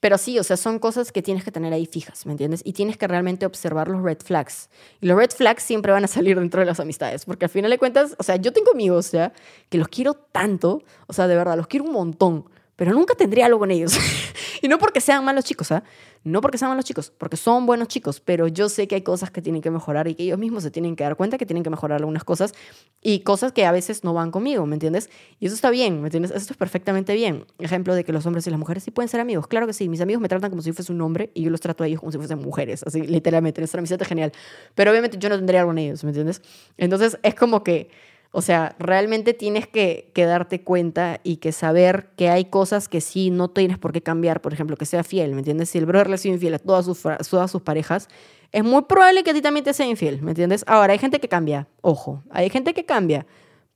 Pero 0.00 0.18
sí, 0.18 0.36
o 0.40 0.42
sea, 0.42 0.56
son 0.56 0.80
cosas 0.80 1.12
que 1.12 1.22
tienes 1.22 1.44
que 1.44 1.52
tener 1.52 1.72
ahí 1.72 1.86
fijas, 1.86 2.26
¿me 2.26 2.32
entiendes? 2.32 2.60
Y 2.64 2.72
tienes 2.72 2.96
que 2.96 3.06
realmente 3.06 3.46
observar 3.46 3.86
los 3.86 4.02
red 4.02 4.18
flags. 4.18 4.68
Y 5.00 5.06
los 5.06 5.16
red 5.16 5.30
flags 5.30 5.62
siempre 5.62 5.92
van 5.92 6.02
a 6.02 6.08
salir 6.08 6.36
dentro 6.40 6.58
de 6.58 6.66
las 6.66 6.80
amistades, 6.80 7.24
porque 7.24 7.44
al 7.44 7.50
final 7.50 7.70
de 7.70 7.78
cuentas, 7.78 8.16
o 8.18 8.24
sea, 8.24 8.34
yo 8.34 8.52
tengo 8.52 8.72
amigos 8.72 9.12
ya 9.12 9.32
que 9.68 9.78
los 9.78 9.86
quiero 9.86 10.14
tanto, 10.14 10.82
o 11.06 11.12
sea, 11.12 11.28
de 11.28 11.36
verdad, 11.36 11.56
los 11.56 11.68
quiero 11.68 11.84
un 11.84 11.92
montón, 11.92 12.46
pero 12.76 12.92
nunca 12.92 13.14
tendría 13.14 13.46
algo 13.46 13.58
con 13.58 13.70
ellos. 13.70 13.96
y 14.62 14.68
no 14.68 14.78
porque 14.78 15.00
sean 15.00 15.24
malos 15.24 15.44
chicos, 15.44 15.72
¿ah? 15.72 15.82
No 16.24 16.40
porque 16.40 16.56
sean 16.56 16.70
malos 16.70 16.84
chicos, 16.84 17.12
porque 17.18 17.36
son 17.36 17.66
buenos 17.66 17.88
chicos, 17.88 18.20
pero 18.20 18.46
yo 18.46 18.68
sé 18.68 18.86
que 18.86 18.94
hay 18.94 19.02
cosas 19.02 19.32
que 19.32 19.42
tienen 19.42 19.60
que 19.60 19.72
mejorar 19.72 20.06
y 20.06 20.14
que 20.14 20.22
ellos 20.22 20.38
mismos 20.38 20.62
se 20.62 20.70
tienen 20.70 20.94
que 20.94 21.02
dar 21.02 21.16
cuenta 21.16 21.36
que 21.36 21.46
tienen 21.46 21.64
que 21.64 21.70
mejorar 21.70 21.98
algunas 21.98 22.22
cosas 22.22 22.54
y 23.00 23.20
cosas 23.20 23.50
que 23.52 23.64
a 23.66 23.72
veces 23.72 24.04
no 24.04 24.14
van 24.14 24.30
conmigo, 24.30 24.64
¿me 24.64 24.76
entiendes? 24.76 25.10
Y 25.40 25.46
eso 25.46 25.54
está 25.56 25.70
bien, 25.70 26.00
¿me 26.00 26.06
entiendes? 26.06 26.30
Eso 26.30 26.52
es 26.52 26.56
perfectamente 26.56 27.14
bien. 27.14 27.44
Ejemplo 27.58 27.94
de 27.94 28.04
que 28.04 28.12
los 28.12 28.24
hombres 28.24 28.46
y 28.46 28.50
las 28.50 28.58
mujeres 28.58 28.84
sí 28.84 28.92
pueden 28.92 29.08
ser 29.08 29.20
amigos. 29.20 29.48
Claro 29.48 29.66
que 29.66 29.72
sí, 29.72 29.88
mis 29.88 30.00
amigos 30.00 30.22
me 30.22 30.28
tratan 30.28 30.50
como 30.50 30.62
si 30.62 30.72
fuese 30.72 30.92
un 30.92 31.00
hombre 31.00 31.32
y 31.34 31.42
yo 31.42 31.50
los 31.50 31.60
trato 31.60 31.82
a 31.82 31.88
ellos 31.88 31.98
como 31.98 32.12
si 32.12 32.18
fuesen 32.18 32.38
mujeres, 32.38 32.84
así 32.86 33.02
literalmente. 33.02 33.60
Nuestra 33.60 33.80
amistad 33.80 34.00
es 34.00 34.06
genial. 34.06 34.32
Pero 34.76 34.92
obviamente 34.92 35.18
yo 35.18 35.28
no 35.28 35.36
tendría 35.36 35.60
algo 35.60 35.70
con 35.70 35.78
ellos, 35.78 36.04
¿me 36.04 36.10
entiendes? 36.10 36.40
Entonces 36.76 37.18
es 37.24 37.34
como 37.34 37.64
que 37.64 37.90
o 38.34 38.40
sea, 38.40 38.74
realmente 38.78 39.34
tienes 39.34 39.66
que, 39.66 40.10
darte 40.16 40.62
cuenta 40.62 41.20
y 41.22 41.36
que 41.36 41.52
saber 41.52 42.08
que 42.16 42.30
hay 42.30 42.46
cosas 42.46 42.88
que 42.88 43.02
sí 43.02 43.30
no 43.30 43.50
tienes 43.50 43.76
por 43.76 43.92
qué 43.92 44.02
cambiar. 44.02 44.40
Por 44.40 44.54
ejemplo, 44.54 44.76
que 44.76 44.86
sea 44.86 45.04
fiel, 45.04 45.32
¿me 45.32 45.40
entiendes? 45.40 45.68
Si 45.68 45.76
el 45.76 45.84
brother 45.84 46.08
le 46.08 46.14
ha 46.14 46.18
sido 46.18 46.34
infiel 46.34 46.54
a 46.54 46.58
todas 46.58 46.86
sus, 46.86 47.02
todas 47.02 47.50
sus 47.50 47.60
parejas, 47.60 48.08
es 48.50 48.64
muy 48.64 48.82
probable 48.82 49.22
que 49.22 49.30
a 49.30 49.34
ti 49.34 49.42
también 49.42 49.64
te 49.64 49.74
sea 49.74 49.86
infiel, 49.86 50.22
¿me 50.22 50.30
entiendes? 50.30 50.64
Ahora, 50.66 50.94
hay 50.94 50.98
gente 50.98 51.20
que 51.20 51.28
cambia, 51.28 51.68
ojo, 51.82 52.22
hay 52.30 52.48
gente 52.48 52.72
que 52.72 52.86
cambia. 52.86 53.26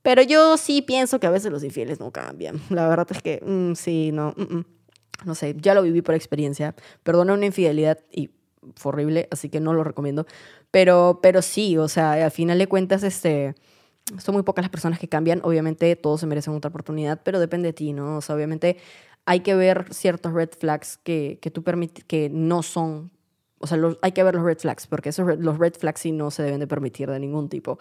Pero 0.01 0.23
yo 0.23 0.57
sí 0.57 0.81
pienso 0.81 1.19
que 1.19 1.27
a 1.27 1.31
veces 1.31 1.51
los 1.51 1.63
infieles 1.63 1.99
no 1.99 2.11
cambian. 2.11 2.59
La 2.71 2.87
verdad 2.87 3.07
es 3.11 3.21
que, 3.21 3.39
mm, 3.45 3.75
sí, 3.75 4.11
no, 4.11 4.33
no 5.23 5.35
sé, 5.35 5.55
ya 5.59 5.75
lo 5.75 5.83
viví 5.83 6.01
por 6.01 6.15
experiencia. 6.15 6.73
Perdona 7.03 7.33
una 7.33 7.45
infidelidad 7.45 7.99
y 8.11 8.31
fue 8.75 8.89
horrible, 8.89 9.27
así 9.29 9.49
que 9.49 9.59
no 9.59 9.73
lo 9.73 9.83
recomiendo. 9.83 10.25
Pero, 10.71 11.19
pero 11.21 11.43
sí, 11.43 11.77
o 11.77 11.87
sea, 11.87 12.13
al 12.13 12.31
final 12.31 12.57
de 12.57 12.67
cuentas, 12.67 13.03
este 13.03 13.53
son 14.17 14.33
muy 14.33 14.43
pocas 14.43 14.63
las 14.63 14.69
personas 14.69 14.99
que 14.99 15.07
cambian. 15.07 15.41
Obviamente 15.43 15.95
todos 15.95 16.21
se 16.21 16.27
merecen 16.27 16.53
otra 16.53 16.69
oportunidad, 16.69 17.21
pero 17.23 17.39
depende 17.39 17.69
de 17.69 17.73
ti, 17.73 17.93
¿no? 17.93 18.17
O 18.17 18.21
sea, 18.21 18.35
obviamente 18.35 18.77
hay 19.25 19.41
que 19.41 19.55
ver 19.55 19.93
ciertos 19.93 20.33
red 20.33 20.49
flags 20.57 20.97
que, 21.03 21.39
que 21.41 21.51
tú 21.51 21.63
permites, 21.63 22.05
que 22.05 22.29
no 22.29 22.63
son, 22.63 23.11
o 23.59 23.67
sea, 23.67 23.77
hay 24.01 24.13
que 24.13 24.23
ver 24.23 24.35
los 24.35 24.43
red 24.43 24.57
flags, 24.57 24.87
porque 24.87 25.09
esos 25.09 25.37
los 25.39 25.57
red 25.57 25.73
flags 25.73 26.01
sí 26.01 26.11
no 26.11 26.31
se 26.31 26.43
deben 26.43 26.59
de 26.59 26.67
permitir 26.67 27.09
de 27.09 27.19
ningún 27.19 27.49
tipo. 27.49 27.77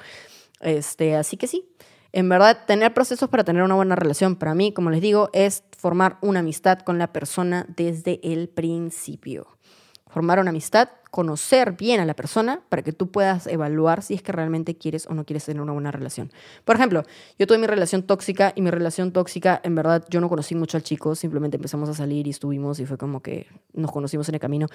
Este, 0.60 1.14
así 1.14 1.36
que 1.36 1.46
sí, 1.46 1.68
en 2.12 2.28
verdad, 2.28 2.64
tener 2.66 2.94
procesos 2.94 3.28
para 3.28 3.44
tener 3.44 3.62
una 3.62 3.74
buena 3.74 3.94
relación, 3.94 4.36
para 4.36 4.54
mí, 4.54 4.72
como 4.72 4.90
les 4.90 5.00
digo, 5.00 5.30
es 5.32 5.64
formar 5.76 6.18
una 6.22 6.40
amistad 6.40 6.80
con 6.80 6.98
la 6.98 7.12
persona 7.12 7.66
desde 7.76 8.20
el 8.22 8.48
principio. 8.48 9.55
Formar 10.16 10.40
una 10.40 10.48
amistad 10.48 10.88
conocer 11.10 11.72
bien 11.72 12.00
a 12.00 12.06
la 12.06 12.14
persona 12.14 12.62
para 12.70 12.80
que 12.80 12.92
tú 12.92 13.10
puedas 13.10 13.46
evaluar 13.46 14.02
si 14.02 14.14
es 14.14 14.22
que 14.22 14.32
realmente 14.32 14.74
quieres 14.74 15.06
o 15.06 15.12
no 15.12 15.26
quieres 15.26 15.44
tener 15.44 15.60
una 15.60 15.72
buena 15.72 15.90
relación. 15.90 16.32
Por 16.64 16.76
ejemplo, 16.76 17.02
yo 17.38 17.46
tuve 17.46 17.58
mi 17.58 17.66
relación 17.66 18.02
tóxica 18.02 18.52
y 18.54 18.62
mi 18.62 18.70
relación 18.70 19.12
tóxica, 19.12 19.60
en 19.62 19.74
verdad, 19.74 20.06
yo 20.08 20.22
no 20.22 20.30
conocí 20.30 20.54
mucho 20.54 20.78
al 20.78 20.82
chico, 20.82 21.14
simplemente 21.14 21.58
empezamos 21.58 21.90
a 21.90 21.94
salir 21.94 22.26
y 22.26 22.30
estuvimos 22.30 22.80
y 22.80 22.86
fue 22.86 22.96
como 22.96 23.20
que 23.20 23.46
nos 23.74 23.92
conocimos 23.92 24.26
en 24.30 24.36
el 24.36 24.40
camino. 24.40 24.68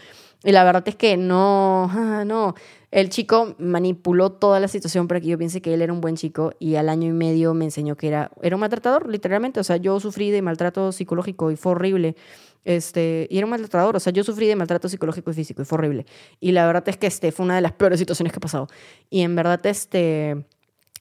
Y 0.43 0.51
la 0.51 0.63
verdad 0.63 0.83
es 0.85 0.95
que 0.95 1.17
no, 1.17 1.89
ah, 1.91 2.23
no, 2.23 2.53
el 2.91 3.09
chico 3.09 3.55
manipuló 3.57 4.31
toda 4.31 4.59
la 4.59 4.67
situación 4.67 5.07
para 5.07 5.21
que 5.21 5.27
yo 5.27 5.37
piense 5.37 5.61
que 5.61 5.73
él 5.73 5.81
era 5.81 5.91
un 5.91 6.01
buen 6.01 6.17
chico 6.17 6.53
y 6.59 6.75
al 6.75 6.87
año 6.87 7.07
y 7.07 7.13
medio 7.13 7.53
me 7.53 7.65
enseñó 7.65 7.95
que 7.95 8.09
era, 8.09 8.31
era 8.41 8.55
un 8.55 8.59
maltratador, 8.59 9.09
literalmente. 9.09 9.59
O 9.59 9.63
sea, 9.63 9.77
yo 9.77 9.99
sufrí 9.99 10.29
de 10.29 10.41
maltrato 10.41 10.91
psicológico 10.91 11.49
y 11.51 11.55
fue 11.55 11.71
horrible. 11.71 12.15
Este, 12.63 13.27
y 13.29 13.37
era 13.37 13.45
un 13.45 13.51
maltratador, 13.51 13.95
o 13.95 13.99
sea, 13.99 14.13
yo 14.13 14.23
sufrí 14.23 14.47
de 14.47 14.55
maltrato 14.55 14.87
psicológico 14.87 15.31
y 15.31 15.33
físico 15.33 15.61
y 15.61 15.65
fue 15.65 15.77
horrible. 15.77 16.05
Y 16.39 16.51
la 16.51 16.65
verdad 16.65 16.87
es 16.87 16.97
que 16.97 17.07
este, 17.07 17.31
fue 17.31 17.45
una 17.45 17.55
de 17.55 17.61
las 17.61 17.73
peores 17.73 17.99
situaciones 17.99 18.31
que 18.31 18.37
he 18.37 18.41
pasado. 18.41 18.67
Y 19.09 19.21
en 19.21 19.35
verdad, 19.35 19.65
este, 19.65 20.45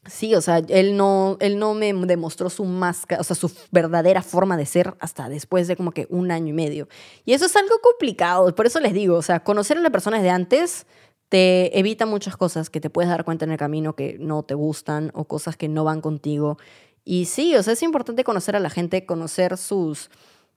sí, 0.06 0.34
o 0.34 0.40
sea, 0.40 0.58
él 0.58 0.96
no, 0.96 1.36
él 1.40 1.58
no 1.58 1.74
me 1.74 1.92
demostró 1.92 2.48
su 2.48 2.64
máscara, 2.64 3.20
o 3.20 3.24
sea, 3.24 3.36
su 3.36 3.50
verdadera 3.70 4.22
forma 4.22 4.56
de 4.56 4.66
ser 4.66 4.94
hasta 5.00 5.28
después 5.28 5.68
de 5.68 5.76
como 5.76 5.92
que 5.92 6.06
un 6.10 6.30
año 6.30 6.48
y 6.48 6.52
medio. 6.52 6.88
Y 7.24 7.34
eso 7.34 7.46
es 7.46 7.56
algo 7.56 7.78
complicado, 7.82 8.54
por 8.54 8.66
eso 8.66 8.80
les 8.80 8.94
digo, 8.94 9.16
o 9.16 9.22
sea, 9.22 9.40
conocer 9.44 9.76
a 9.76 9.80
la 9.80 9.90
persona 9.90 10.16
desde 10.16 10.30
antes 10.30 10.86
te 11.28 11.78
evita 11.78 12.06
muchas 12.06 12.36
cosas 12.36 12.70
que 12.70 12.80
te 12.80 12.90
puedes 12.90 13.08
dar 13.08 13.24
cuenta 13.24 13.44
en 13.44 13.52
el 13.52 13.56
camino 13.56 13.94
que 13.94 14.16
no 14.18 14.42
te 14.42 14.54
gustan 14.54 15.12
o 15.14 15.26
cosas 15.26 15.56
que 15.56 15.68
no 15.68 15.84
van 15.84 16.00
contigo. 16.00 16.58
Y 17.04 17.26
sí, 17.26 17.54
o 17.54 17.62
sea, 17.62 17.74
es 17.74 17.82
importante 17.84 18.24
conocer 18.24 18.56
a 18.56 18.60
la 18.60 18.68
gente, 18.68 19.06
conocer 19.06 19.56
sus 19.56 20.10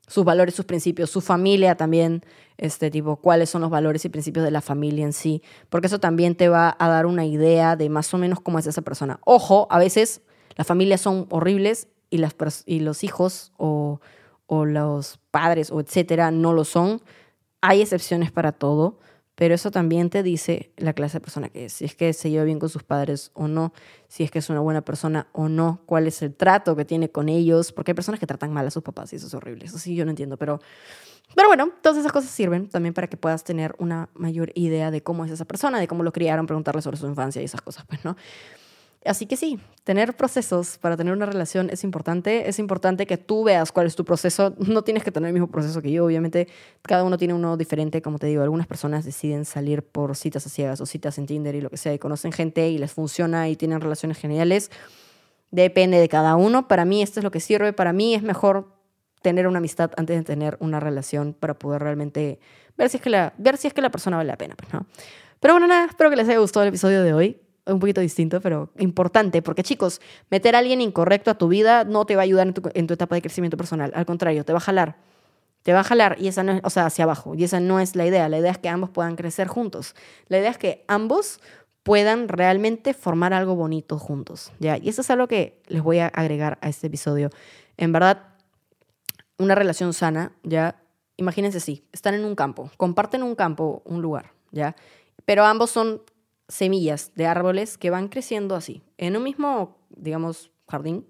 sus 0.07 0.25
valores, 0.25 0.55
sus 0.55 0.65
principios, 0.65 1.09
su 1.09 1.21
familia 1.21 1.75
también, 1.75 2.23
este 2.57 2.91
tipo, 2.91 3.15
cuáles 3.17 3.49
son 3.49 3.61
los 3.61 3.69
valores 3.71 4.05
y 4.05 4.09
principios 4.09 4.45
de 4.45 4.51
la 4.51 4.61
familia 4.61 5.05
en 5.05 5.13
sí, 5.13 5.41
porque 5.69 5.87
eso 5.87 5.99
también 5.99 6.35
te 6.35 6.49
va 6.49 6.75
a 6.77 6.87
dar 6.87 7.05
una 7.05 7.25
idea 7.25 7.75
de 7.75 7.89
más 7.89 8.13
o 8.13 8.17
menos 8.17 8.39
cómo 8.39 8.59
es 8.59 8.67
esa 8.67 8.81
persona. 8.81 9.19
Ojo, 9.25 9.67
a 9.69 9.79
veces 9.79 10.21
las 10.55 10.67
familias 10.67 11.01
son 11.01 11.27
horribles 11.29 11.87
y, 12.09 12.17
las, 12.17 12.35
y 12.65 12.81
los 12.81 13.03
hijos 13.03 13.51
o, 13.57 14.01
o 14.45 14.65
los 14.65 15.19
padres 15.31 15.71
o 15.71 15.79
etcétera 15.79 16.31
no 16.31 16.53
lo 16.53 16.63
son. 16.63 17.01
Hay 17.61 17.81
excepciones 17.81 18.31
para 18.31 18.51
todo, 18.51 18.99
pero 19.35 19.55
eso 19.55 19.71
también 19.71 20.09
te 20.09 20.21
dice 20.23 20.71
la 20.77 20.93
clase 20.93 21.17
de 21.17 21.21
persona 21.21 21.49
que 21.49 21.65
es, 21.65 21.73
si 21.73 21.85
es 21.85 21.95
que 21.95 22.13
se 22.13 22.29
lleva 22.29 22.43
bien 22.43 22.59
con 22.59 22.69
sus 22.69 22.83
padres 22.83 23.31
o 23.33 23.47
no, 23.47 23.73
si 24.07 24.23
es 24.23 24.31
que 24.31 24.39
es 24.39 24.49
una 24.49 24.59
buena 24.59 24.81
persona 24.81 25.27
o 25.31 25.49
no, 25.49 25.81
cuál 25.85 26.07
es 26.07 26.21
el 26.21 26.35
trato 26.35 26.75
que 26.75 26.85
tiene 26.85 27.09
con 27.09 27.29
ellos, 27.29 27.71
porque 27.71 27.91
hay 27.91 27.95
personas 27.95 28.19
que 28.19 28.27
tratan 28.27 28.53
mal 28.53 28.67
a 28.67 28.71
sus 28.71 28.83
papás 28.83 29.11
y 29.13 29.15
eso 29.15 29.27
es 29.27 29.33
horrible, 29.33 29.65
eso 29.65 29.79
sí 29.79 29.95
yo 29.95 30.05
no 30.05 30.11
entiendo, 30.11 30.37
pero, 30.37 30.59
pero 31.35 31.47
bueno, 31.47 31.71
todas 31.81 31.97
esas 31.97 32.11
cosas 32.11 32.29
sirven 32.29 32.69
también 32.69 32.93
para 32.93 33.07
que 33.07 33.17
puedas 33.17 33.43
tener 33.43 33.75
una 33.79 34.09
mayor 34.13 34.51
idea 34.55 34.91
de 34.91 35.01
cómo 35.01 35.25
es 35.25 35.31
esa 35.31 35.45
persona, 35.45 35.79
de 35.79 35.87
cómo 35.87 36.03
lo 36.03 36.11
criaron, 36.11 36.45
preguntarle 36.45 36.81
sobre 36.81 36.97
su 36.97 37.07
infancia 37.07 37.41
y 37.41 37.45
esas 37.45 37.61
cosas, 37.61 37.85
pues, 37.87 38.05
¿no? 38.05 38.15
Así 39.05 39.25
que 39.25 39.35
sí, 39.35 39.59
tener 39.83 40.15
procesos 40.15 40.77
para 40.77 40.95
tener 40.95 41.13
una 41.13 41.25
relación 41.25 41.69
es 41.69 41.83
importante. 41.83 42.47
Es 42.47 42.59
importante 42.59 43.05
que 43.05 43.17
tú 43.17 43.43
veas 43.43 43.71
cuál 43.71 43.87
es 43.87 43.95
tu 43.95 44.05
proceso. 44.05 44.55
No 44.57 44.83
tienes 44.83 45.03
que 45.03 45.11
tener 45.11 45.27
el 45.27 45.33
mismo 45.33 45.47
proceso 45.47 45.81
que 45.81 45.91
yo, 45.91 46.05
obviamente. 46.05 46.47
Cada 46.81 47.03
uno 47.03 47.17
tiene 47.17 47.33
uno 47.33 47.57
diferente, 47.57 48.01
como 48.01 48.17
te 48.17 48.27
digo. 48.27 48.43
Algunas 48.43 48.67
personas 48.67 49.05
deciden 49.05 49.45
salir 49.45 49.83
por 49.83 50.15
citas 50.15 50.45
a 50.45 50.49
ciegas 50.49 50.79
o 50.81 50.85
citas 50.85 51.17
en 51.17 51.25
Tinder 51.25 51.55
y 51.55 51.61
lo 51.61 51.69
que 51.69 51.77
sea, 51.77 51.93
y 51.93 51.99
conocen 51.99 52.31
gente 52.31 52.69
y 52.69 52.77
les 52.77 52.93
funciona 52.93 53.49
y 53.49 53.55
tienen 53.55 53.81
relaciones 53.81 54.17
geniales. 54.17 54.71
Depende 55.51 55.99
de 55.99 56.09
cada 56.09 56.35
uno. 56.35 56.67
Para 56.67 56.85
mí 56.85 57.01
esto 57.01 57.19
es 57.19 57.23
lo 57.23 57.31
que 57.31 57.39
sirve. 57.39 57.73
Para 57.73 57.93
mí 57.93 58.15
es 58.15 58.23
mejor 58.23 58.73
tener 59.21 59.47
una 59.47 59.59
amistad 59.59 59.91
antes 59.97 60.17
de 60.17 60.23
tener 60.23 60.57
una 60.59 60.79
relación 60.79 61.33
para 61.33 61.53
poder 61.53 61.81
realmente 61.81 62.39
ver 62.77 62.89
si 62.89 62.97
es 62.97 63.03
que 63.03 63.09
la, 63.09 63.33
ver 63.37 63.57
si 63.57 63.67
es 63.67 63.73
que 63.73 63.81
la 63.81 63.91
persona 63.91 64.17
vale 64.17 64.27
la 64.27 64.37
pena. 64.37 64.55
Pues, 64.55 64.73
¿no? 64.73 64.85
Pero 65.39 65.55
bueno, 65.55 65.67
nada, 65.67 65.85
espero 65.85 66.09
que 66.09 66.15
les 66.15 66.27
haya 66.29 66.39
gustado 66.39 66.63
el 66.63 66.69
episodio 66.69 67.03
de 67.03 67.13
hoy 67.13 67.42
un 67.65 67.79
poquito 67.79 68.01
distinto, 68.01 68.41
pero 68.41 68.69
importante, 68.77 69.41
porque 69.41 69.63
chicos, 69.63 70.01
meter 70.29 70.55
a 70.55 70.59
alguien 70.59 70.81
incorrecto 70.81 71.31
a 71.31 71.35
tu 71.35 71.47
vida 71.47 71.83
no 71.83 72.05
te 72.05 72.15
va 72.15 72.21
a 72.21 72.23
ayudar 72.23 72.47
en 72.47 72.87
tu, 72.87 72.93
etapa 72.93 73.15
de 73.15 73.21
crecimiento 73.21 73.57
personal, 73.57 73.91
al 73.95 74.05
contrario, 74.05 74.43
te 74.43 74.53
va 74.53 74.57
a 74.57 74.61
jalar, 74.61 74.97
te 75.61 75.73
va 75.73 75.79
a 75.79 75.83
jalar 75.83 76.17
y 76.19 76.27
esa 76.27 76.43
no 76.43 76.53
es, 76.53 76.61
o 76.63 76.69
sea, 76.69 76.85
hacia 76.85 77.03
abajo, 77.05 77.35
y 77.35 77.43
esa 77.43 77.59
no 77.59 77.79
es 77.79 77.95
la 77.95 78.05
idea, 78.05 78.27
la 78.27 78.39
idea 78.39 78.51
es 78.51 78.57
que 78.57 78.69
ambos 78.69 78.89
puedan 78.89 79.15
crecer 79.15 79.47
juntos, 79.47 79.95
la 80.27 80.39
idea 80.39 80.49
es 80.49 80.57
que 80.57 80.83
ambos 80.87 81.39
puedan 81.83 82.27
realmente 82.27 82.93
formar 82.93 83.33
algo 83.33 83.55
bonito 83.55 83.99
juntos, 83.99 84.51
¿ya? 84.59 84.77
Y 84.77 84.89
eso 84.89 85.01
es 85.01 85.09
algo 85.09 85.27
que 85.27 85.61
les 85.67 85.83
voy 85.83 85.99
a 85.99 86.07
agregar 86.07 86.57
a 86.61 86.69
este 86.69 86.87
episodio. 86.87 87.29
En 87.75 87.91
verdad, 87.91 88.23
una 89.37 89.53
relación 89.53 89.93
sana, 89.93 90.31
¿ya? 90.43 90.81
Imagínense 91.17 91.57
así, 91.57 91.85
están 91.91 92.13
en 92.13 92.23
un 92.23 92.35
campo, 92.35 92.71
comparten 92.77 93.21
un 93.21 93.35
campo, 93.35 93.81
un 93.85 94.01
lugar, 94.01 94.31
¿ya? 94.51 94.75
Pero 95.25 95.45
ambos 95.45 95.71
son 95.71 96.01
semillas 96.53 97.11
de 97.15 97.25
árboles 97.25 97.77
que 97.77 97.89
van 97.89 98.07
creciendo 98.07 98.55
así, 98.55 98.83
en 98.97 99.17
un 99.17 99.23
mismo, 99.23 99.75
digamos, 99.89 100.51
jardín, 100.69 101.05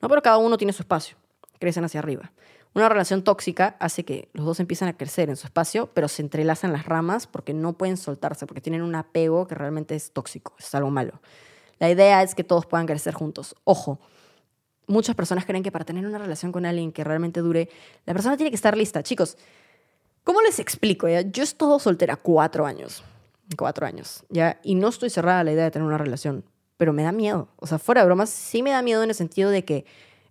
¿no? 0.00 0.08
pero 0.08 0.20
cada 0.20 0.38
uno 0.38 0.58
tiene 0.58 0.72
su 0.72 0.82
espacio, 0.82 1.16
crecen 1.58 1.84
hacia 1.84 2.00
arriba. 2.00 2.32
Una 2.74 2.88
relación 2.88 3.22
tóxica 3.22 3.76
hace 3.80 4.04
que 4.04 4.28
los 4.32 4.44
dos 4.44 4.60
empiezan 4.60 4.88
a 4.88 4.96
crecer 4.96 5.28
en 5.28 5.36
su 5.36 5.46
espacio, 5.46 5.90
pero 5.92 6.08
se 6.08 6.22
entrelazan 6.22 6.72
las 6.72 6.86
ramas 6.86 7.26
porque 7.26 7.54
no 7.54 7.72
pueden 7.72 7.96
soltarse, 7.96 8.46
porque 8.46 8.60
tienen 8.60 8.82
un 8.82 8.94
apego 8.94 9.46
que 9.46 9.54
realmente 9.54 9.94
es 9.94 10.12
tóxico, 10.12 10.54
es 10.58 10.72
algo 10.74 10.90
malo. 10.90 11.20
La 11.78 11.90
idea 11.90 12.22
es 12.22 12.34
que 12.34 12.44
todos 12.44 12.66
puedan 12.66 12.86
crecer 12.86 13.14
juntos. 13.14 13.56
Ojo, 13.64 13.98
muchas 14.86 15.16
personas 15.16 15.46
creen 15.46 15.62
que 15.62 15.72
para 15.72 15.84
tener 15.84 16.06
una 16.06 16.18
relación 16.18 16.52
con 16.52 16.66
alguien 16.66 16.92
que 16.92 17.02
realmente 17.02 17.40
dure, 17.40 17.68
la 18.06 18.12
persona 18.12 18.36
tiene 18.36 18.50
que 18.50 18.56
estar 18.56 18.76
lista. 18.76 19.02
Chicos, 19.02 19.36
¿cómo 20.22 20.40
les 20.42 20.60
explico? 20.60 21.08
Yo 21.08 21.42
he 21.42 21.80
soltera 21.80 22.16
cuatro 22.16 22.66
años 22.66 23.02
cuatro 23.56 23.86
años, 23.86 24.24
¿ya? 24.28 24.60
Y 24.62 24.74
no 24.74 24.88
estoy 24.88 25.10
cerrada 25.10 25.40
a 25.40 25.44
la 25.44 25.52
idea 25.52 25.64
de 25.64 25.70
tener 25.70 25.86
una 25.86 25.98
relación, 25.98 26.44
pero 26.76 26.92
me 26.92 27.02
da 27.02 27.12
miedo. 27.12 27.48
O 27.56 27.66
sea, 27.66 27.78
fuera 27.78 28.02
de 28.02 28.06
bromas, 28.06 28.30
sí 28.30 28.62
me 28.62 28.70
da 28.70 28.82
miedo 28.82 29.02
en 29.02 29.10
el 29.10 29.14
sentido 29.14 29.50
de 29.50 29.64
que 29.64 29.84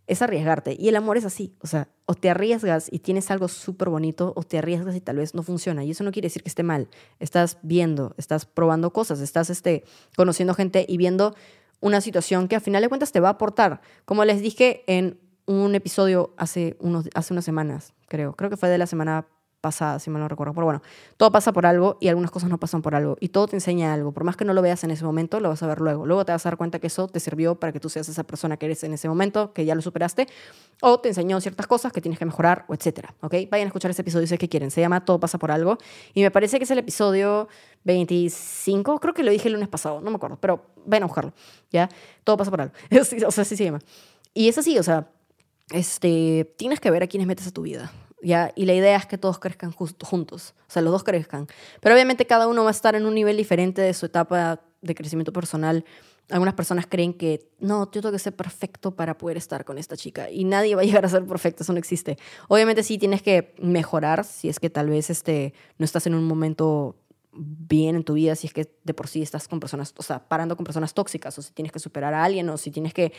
es 0.10 0.24
arriesgarte. 0.24 0.76
Y 0.78 0.90
el 0.90 0.96
amor 0.96 1.18
es 1.18 1.26
así. 1.26 1.56
O 1.62 1.68
sea, 1.68 1.88
o 2.06 2.16
te 2.16 2.30
arriesgas 2.32 2.92
y 2.92 3.00
tienes 3.00 3.30
algo 3.30 3.48
súper 3.48 3.90
bonito, 3.90 4.34
o 4.36 4.44
te 4.44 4.58
arriesgas 4.58 4.96
y 4.96 5.02
tal 5.02 5.18
vez 5.18 5.36
no 5.36 5.44
funciona. 5.44 5.84
Y 5.84 5.92
eso 5.92 6.04
no 6.04 6.12
quiere 6.12 6.26
decir 6.26 6.42
que 6.42 6.50
esté 6.50 6.64
mal. 6.64 6.88
Estás 7.20 7.60
viendo, 7.62 8.16
estás 8.18 8.46
probando 8.46 8.92
cosas, 8.92 9.22
estás 9.22 9.52
este, 9.52 9.84
conociendo 10.16 10.56
gente 10.56 10.86
y 10.90 10.98
viendo 10.98 11.36
una 11.80 12.02
situación 12.02 12.48
que 12.48 12.56
a 12.56 12.60
final 12.60 12.82
de 12.82 12.90
cuentas 12.90 13.12
te 13.12 13.20
va 13.20 13.28
a 13.30 13.34
aportar. 13.34 13.82
Como 14.06 14.26
les 14.26 14.42
dije 14.42 14.84
en 14.88 15.20
un 15.46 15.76
episodio 15.76 16.34
hace, 16.38 16.76
unos, 16.80 17.08
hace 17.14 17.34
unas 17.34 17.46
semanas, 17.46 17.94
creo. 18.08 18.34
Creo 18.34 18.50
que 18.50 18.58
fue 18.58 18.70
de 18.70 18.80
la 18.80 18.88
semana 18.88 19.28
pasada, 19.62 20.00
si 20.00 20.10
mal 20.10 20.22
no 20.22 20.28
recuerdo. 20.28 20.54
Pero 20.54 20.66
bueno, 20.66 20.82
todo 21.18 21.32
pasa 21.32 21.52
por 21.52 21.66
algo 21.66 21.98
y 22.00 22.08
algunas 22.08 22.32
cosas 22.32 22.50
no 22.50 22.58
pasan 22.58 22.82
por 22.82 22.96
algo. 22.96 23.18
Y 23.20 23.30
todo 23.30 23.48
te 23.48 23.56
enseña 23.56 23.94
algo. 23.94 24.12
Por 24.12 24.24
más 24.24 24.36
que 24.38 24.46
no 24.46 24.54
lo 24.54 24.62
veas 24.62 24.84
en 24.84 24.92
ese 24.92 25.04
momento, 25.04 25.40
lo 25.40 25.50
vas 25.50 25.62
a 25.64 25.68
ver 25.68 25.80
luego. 25.82 26.06
Luego 26.06 26.26
te 26.26 26.32
vas 26.32 26.46
a 26.46 26.50
dar 26.50 26.58
cuenta 26.58 26.80
que 26.80 26.88
eso 26.88 27.08
te 27.08 27.20
sirvió 27.20 27.56
para 27.56 27.72
que 27.72 27.80
tú 27.80 27.90
seas 27.90 28.08
esa 28.10 28.24
persona 28.24 28.58
que 28.58 28.66
eres 28.66 28.84
en 28.84 28.94
ese 28.94 29.08
momento, 29.08 29.54
que 29.54 29.66
ya 29.66 29.76
lo 29.76 29.82
superaste, 29.82 30.28
o 30.82 31.00
te 31.00 31.10
enseñó 31.10 31.40
ciertas 31.42 31.68
cosas 31.68 31.92
que 31.92 32.02
tienes 32.02 32.20
que 32.20 32.26
mejorar, 32.26 32.66
o 32.68 32.74
etcétera. 32.74 33.14
¿Ok? 33.22 33.36
Vayan 33.50 33.66
a 33.66 33.70
escuchar 33.70 33.92
ese 33.92 34.02
episodio 34.02 34.28
si 34.28 34.34
es 34.34 34.40
que 34.40 34.50
quieren. 34.50 34.72
Se 34.72 34.82
llama 34.82 35.04
Todo 35.06 35.20
pasa 35.20 35.38
por 35.38 35.52
algo. 35.52 35.78
Y 36.14 36.22
me 36.22 36.32
parece 36.32 36.58
que 36.58 36.64
es 36.64 36.72
el 36.72 36.80
episodio 36.80 37.48
25. 37.84 39.00
Creo 39.00 39.14
que 39.14 39.24
lo 39.24 39.32
dije 39.32 39.48
el 39.48 39.54
lunes 39.54 39.70
pasado, 39.70 40.02
no 40.02 40.10
me 40.10 40.18
acuerdo, 40.18 40.38
pero 40.40 40.66
vayan 40.86 41.04
a 41.04 41.08
buscarlo. 41.08 41.34
¿Ya? 41.72 41.90
Todo 42.24 42.38
pasa 42.38 42.52
por 42.52 42.62
algo. 42.62 42.74
o 43.28 43.32
sea, 43.32 43.44
sí 43.44 43.56
se 43.56 43.66
llama. 43.66 43.80
Y 44.34 44.48
es 44.48 44.58
así, 44.58 44.78
o 44.78 44.84
sea, 44.84 45.10
este, 45.72 46.54
tienes 46.58 46.80
que 46.80 46.92
ver 46.92 47.04
a 47.04 47.08
quiénes 47.08 47.28
metes 47.28 47.48
a 47.48 47.52
tu 47.52 47.64
vida. 47.64 47.92
Y 48.22 48.66
la 48.66 48.74
idea 48.74 48.98
es 48.98 49.06
que 49.06 49.18
todos 49.18 49.40
crezcan 49.40 49.72
juntos, 49.72 50.54
o 50.68 50.72
sea, 50.72 50.82
los 50.82 50.92
dos 50.92 51.04
crezcan. 51.04 51.48
Pero 51.80 51.96
obviamente 51.96 52.26
cada 52.26 52.48
uno 52.48 52.64
va 52.64 52.70
a 52.70 52.72
estar 52.72 52.96
en 52.96 53.06
un 53.06 53.16
nivel 53.16 53.38
diferente 53.38 53.82
de 53.82 53.94
su 53.94 54.08
etapa 54.08 54.62
de 54.82 54.96
crecimiento 54.96 55.32
personal. 55.34 55.86
Algunas 56.30 56.54
personas 56.54 56.86
creen 56.88 57.14
que 57.14 57.50
no, 57.60 57.86
yo 57.86 58.02
tengo 58.02 58.12
que 58.12 58.20
ser 58.20 58.36
perfecto 58.36 58.96
para 58.96 59.18
poder 59.18 59.38
estar 59.38 59.66
con 59.66 59.78
esta 59.78 59.98
chica 59.98 60.30
y 60.30 60.44
nadie 60.44 60.76
va 60.76 60.82
a 60.82 60.86
llegar 60.86 61.06
a 61.06 61.10
ser 61.10 61.26
perfecto, 61.26 61.64
eso 61.64 61.74
no 61.74 61.80
existe. 61.80 62.18
Obviamente 62.48 62.84
sí 62.84 62.98
tienes 62.98 63.22
que 63.22 63.56
mejorar 63.60 64.24
si 64.26 64.48
es 64.50 64.60
que 64.60 64.70
tal 64.70 64.90
vez 64.90 65.10
este, 65.10 65.54
no 65.78 65.86
estás 65.86 66.06
en 66.06 66.14
un 66.14 66.26
momento 66.26 66.96
bien 67.32 67.96
en 67.96 68.04
tu 68.04 68.14
vida 68.14 68.36
si 68.36 68.48
es 68.48 68.54
que 68.54 68.72
de 68.84 68.94
por 68.94 69.08
sí 69.08 69.22
estás 69.22 69.48
con 69.48 69.60
personas, 69.60 69.94
o 69.98 70.04
sea, 70.04 70.28
parando 70.28 70.56
con 70.56 70.64
personas 70.64 70.94
tóxicas, 70.94 71.38
o 71.38 71.42
si 71.42 71.54
tienes 71.54 71.72
que 71.72 71.80
superar 71.80 72.14
a 72.14 72.24
alguien, 72.24 72.50
o 72.50 72.58
si 72.58 72.72
tienes 72.72 72.94
que 72.94 73.14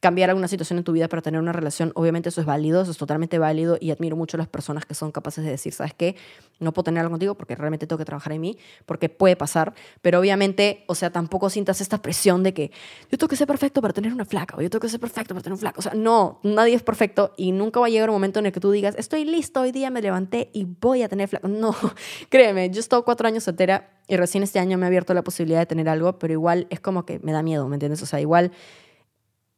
cambiar 0.00 0.30
alguna 0.30 0.46
situación 0.46 0.78
en 0.78 0.84
tu 0.84 0.92
vida 0.92 1.08
para 1.08 1.22
tener 1.22 1.40
una 1.40 1.52
relación, 1.52 1.90
obviamente 1.94 2.28
eso 2.28 2.40
es 2.40 2.46
válido, 2.46 2.82
eso 2.82 2.90
es 2.90 2.96
totalmente 2.96 3.38
válido 3.38 3.78
y 3.80 3.90
admiro 3.90 4.16
mucho 4.16 4.36
a 4.36 4.38
las 4.38 4.48
personas 4.48 4.84
que 4.84 4.94
son 4.94 5.10
capaces 5.10 5.44
de 5.44 5.50
decir, 5.50 5.72
¿sabes 5.72 5.94
qué? 5.94 6.16
No 6.60 6.72
puedo 6.72 6.84
tener 6.84 7.00
algo 7.00 7.12
contigo 7.12 7.34
porque 7.34 7.54
realmente 7.54 7.86
tengo 7.86 7.98
que 7.98 8.04
trabajar 8.04 8.32
en 8.32 8.40
mí, 8.40 8.58
porque 8.84 9.08
puede 9.08 9.36
pasar, 9.36 9.74
pero 10.02 10.20
obviamente, 10.20 10.84
o 10.86 10.94
sea, 10.94 11.10
tampoco 11.10 11.50
sientas 11.50 11.80
esta 11.80 12.02
presión 12.02 12.42
de 12.42 12.54
que 12.54 12.70
yo 13.10 13.18
tengo 13.18 13.28
que 13.28 13.36
ser 13.36 13.46
perfecto 13.46 13.80
para 13.80 13.94
tener 13.94 14.12
una 14.12 14.24
flaca, 14.24 14.56
o 14.56 14.62
yo 14.62 14.70
tengo 14.70 14.82
que 14.82 14.88
ser 14.88 15.00
perfecto 15.00 15.34
para 15.34 15.42
tener 15.42 15.54
un 15.54 15.60
flaco, 15.60 15.80
o 15.80 15.82
sea, 15.82 15.94
no, 15.94 16.40
nadie 16.42 16.74
es 16.74 16.82
perfecto 16.82 17.32
y 17.36 17.52
nunca 17.52 17.80
va 17.80 17.86
a 17.86 17.88
llegar 17.88 18.10
un 18.10 18.14
momento 18.14 18.38
en 18.38 18.46
el 18.46 18.52
que 18.52 18.60
tú 18.60 18.70
digas, 18.70 18.94
estoy 18.98 19.24
listo, 19.24 19.62
hoy 19.62 19.72
día 19.72 19.90
me 19.90 20.02
levanté 20.02 20.50
y 20.52 20.64
voy 20.64 21.02
a 21.02 21.08
tener 21.08 21.28
flaco. 21.28 21.48
No, 21.48 21.74
créeme, 22.28 22.70
yo 22.70 22.76
he 22.76 22.80
estado 22.80 23.04
cuatro 23.04 23.26
años 23.26 23.48
soltera 23.56 23.88
y 24.06 24.16
recién 24.16 24.44
este 24.44 24.58
año 24.58 24.78
me 24.78 24.84
ha 24.84 24.88
abierto 24.88 25.14
la 25.14 25.22
posibilidad 25.22 25.58
de 25.58 25.66
tener 25.66 25.88
algo, 25.88 26.18
pero 26.18 26.32
igual 26.32 26.66
es 26.70 26.80
como 26.80 27.04
que 27.04 27.18
me 27.20 27.32
da 27.32 27.42
miedo, 27.42 27.66
¿me 27.68 27.76
entiendes? 27.76 28.02
O 28.02 28.06
sea, 28.06 28.20
igual 28.20 28.52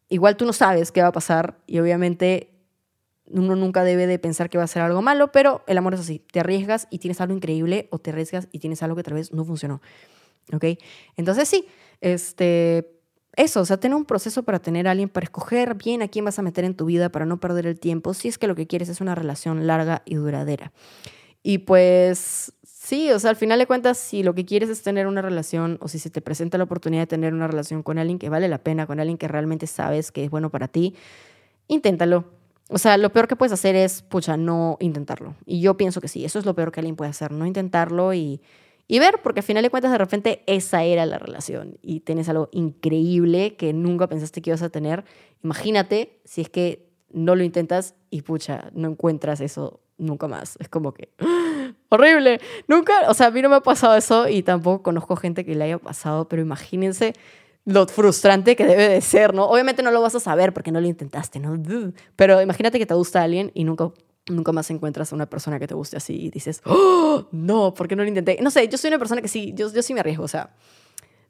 igual 0.08 0.36
tú 0.36 0.46
no 0.46 0.52
sabes 0.52 0.90
qué 0.90 1.02
va 1.02 1.08
a 1.08 1.12
pasar 1.12 1.58
y 1.66 1.80
obviamente 1.80 2.54
uno 3.26 3.56
nunca 3.56 3.84
debe 3.84 4.06
de 4.06 4.18
pensar 4.18 4.48
que 4.48 4.56
va 4.56 4.64
a 4.64 4.68
ser 4.68 4.80
algo 4.80 5.02
malo, 5.02 5.32
pero 5.32 5.62
el 5.66 5.76
amor 5.76 5.94
es 5.94 6.00
así, 6.00 6.20
te 6.32 6.40
arriesgas 6.40 6.88
y 6.90 6.98
tienes 6.98 7.20
algo 7.20 7.34
increíble 7.34 7.88
o 7.90 7.98
te 7.98 8.10
arriesgas 8.10 8.48
y 8.52 8.58
tienes 8.58 8.82
algo 8.82 8.96
que 8.96 9.02
tal 9.02 9.14
vez 9.14 9.32
no 9.32 9.44
funcionó. 9.44 9.82
¿Ok? 10.54 10.64
Entonces 11.16 11.46
sí, 11.46 11.66
este, 12.00 13.02
eso, 13.36 13.60
o 13.60 13.64
sea, 13.66 13.76
tener 13.76 13.96
un 13.96 14.06
proceso 14.06 14.44
para 14.44 14.60
tener 14.60 14.88
a 14.88 14.92
alguien, 14.92 15.10
para 15.10 15.24
escoger 15.24 15.74
bien 15.74 16.00
a 16.00 16.08
quién 16.08 16.24
vas 16.24 16.38
a 16.38 16.42
meter 16.42 16.64
en 16.64 16.74
tu 16.74 16.86
vida, 16.86 17.10
para 17.10 17.26
no 17.26 17.38
perder 17.38 17.66
el 17.66 17.78
tiempo, 17.78 18.14
si 18.14 18.28
es 18.28 18.38
que 18.38 18.46
lo 18.46 18.54
que 18.54 18.66
quieres 18.66 18.88
es 18.88 19.02
una 19.02 19.14
relación 19.14 19.66
larga 19.66 20.02
y 20.06 20.14
duradera. 20.14 20.72
Y 21.42 21.58
pues 21.58 22.54
Sí, 22.88 23.12
o 23.12 23.18
sea, 23.18 23.28
al 23.28 23.36
final 23.36 23.58
de 23.58 23.66
cuentas, 23.66 23.98
si 23.98 24.22
lo 24.22 24.34
que 24.34 24.46
quieres 24.46 24.70
es 24.70 24.80
tener 24.82 25.06
una 25.06 25.20
relación 25.20 25.76
o 25.82 25.88
si 25.88 25.98
se 25.98 26.08
te 26.08 26.22
presenta 26.22 26.56
la 26.56 26.64
oportunidad 26.64 27.02
de 27.02 27.06
tener 27.06 27.34
una 27.34 27.46
relación 27.46 27.82
con 27.82 27.98
alguien 27.98 28.18
que 28.18 28.30
vale 28.30 28.48
la 28.48 28.64
pena, 28.64 28.86
con 28.86 28.98
alguien 28.98 29.18
que 29.18 29.28
realmente 29.28 29.66
sabes 29.66 30.10
que 30.10 30.24
es 30.24 30.30
bueno 30.30 30.48
para 30.48 30.68
ti, 30.68 30.94
inténtalo. 31.66 32.24
O 32.70 32.78
sea, 32.78 32.96
lo 32.96 33.12
peor 33.12 33.28
que 33.28 33.36
puedes 33.36 33.52
hacer 33.52 33.76
es, 33.76 34.00
pucha, 34.00 34.38
no 34.38 34.78
intentarlo. 34.80 35.34
Y 35.44 35.60
yo 35.60 35.76
pienso 35.76 36.00
que 36.00 36.08
sí, 36.08 36.24
eso 36.24 36.38
es 36.38 36.46
lo 36.46 36.54
peor 36.54 36.72
que 36.72 36.80
alguien 36.80 36.96
puede 36.96 37.10
hacer, 37.10 37.30
no 37.30 37.44
intentarlo 37.44 38.14
y, 38.14 38.40
y 38.86 38.98
ver, 39.00 39.16
porque 39.22 39.40
al 39.40 39.44
final 39.44 39.62
de 39.62 39.68
cuentas 39.68 39.92
de 39.92 39.98
repente 39.98 40.42
esa 40.46 40.82
era 40.82 41.04
la 41.04 41.18
relación 41.18 41.76
y 41.82 42.00
tienes 42.00 42.30
algo 42.30 42.48
increíble 42.52 43.54
que 43.56 43.74
nunca 43.74 44.06
pensaste 44.06 44.40
que 44.40 44.48
ibas 44.48 44.62
a 44.62 44.70
tener. 44.70 45.04
Imagínate 45.44 46.22
si 46.24 46.40
es 46.40 46.48
que 46.48 46.88
no 47.12 47.36
lo 47.36 47.44
intentas 47.44 47.96
y 48.08 48.22
pucha, 48.22 48.70
no 48.72 48.88
encuentras 48.88 49.42
eso 49.42 49.82
nunca 49.98 50.26
más. 50.26 50.56
Es 50.58 50.70
como 50.70 50.94
que 50.94 51.10
horrible. 51.88 52.40
Nunca, 52.66 52.92
o 53.08 53.14
sea, 53.14 53.28
a 53.28 53.30
mí 53.30 53.42
no 53.42 53.48
me 53.48 53.56
ha 53.56 53.60
pasado 53.60 53.96
eso 53.96 54.28
y 54.28 54.42
tampoco 54.42 54.82
conozco 54.82 55.16
gente 55.16 55.44
que 55.44 55.54
le 55.54 55.64
haya 55.64 55.78
pasado, 55.78 56.28
pero 56.28 56.42
imagínense 56.42 57.14
lo 57.64 57.86
frustrante 57.86 58.56
que 58.56 58.64
debe 58.64 58.88
de 58.88 59.00
ser, 59.00 59.34
¿no? 59.34 59.44
Obviamente 59.44 59.82
no 59.82 59.90
lo 59.90 60.00
vas 60.00 60.14
a 60.14 60.20
saber 60.20 60.54
porque 60.54 60.72
no 60.72 60.80
lo 60.80 60.86
intentaste, 60.86 61.38
¿no? 61.38 61.60
Pero 62.16 62.40
imagínate 62.40 62.78
que 62.78 62.86
te 62.86 62.94
gusta 62.94 63.22
alguien 63.22 63.50
y 63.54 63.64
nunca 63.64 63.90
nunca 64.30 64.52
más 64.52 64.70
encuentras 64.70 65.12
a 65.12 65.16
una 65.16 65.26
persona 65.26 65.58
que 65.58 65.66
te 65.66 65.74
guste 65.74 65.96
así 65.96 66.14
y 66.14 66.30
dices, 66.30 66.60
oh, 66.66 67.26
no, 67.32 67.72
¿por 67.74 67.88
qué 67.88 67.96
no 67.96 68.02
lo 68.02 68.08
intenté? 68.08 68.38
No 68.42 68.50
sé, 68.50 68.68
yo 68.68 68.76
soy 68.78 68.88
una 68.88 68.98
persona 68.98 69.22
que 69.22 69.28
sí, 69.28 69.52
yo, 69.54 69.72
yo 69.72 69.82
sí 69.82 69.94
me 69.94 70.00
arriesgo, 70.00 70.24
o 70.24 70.28
sea, 70.28 70.50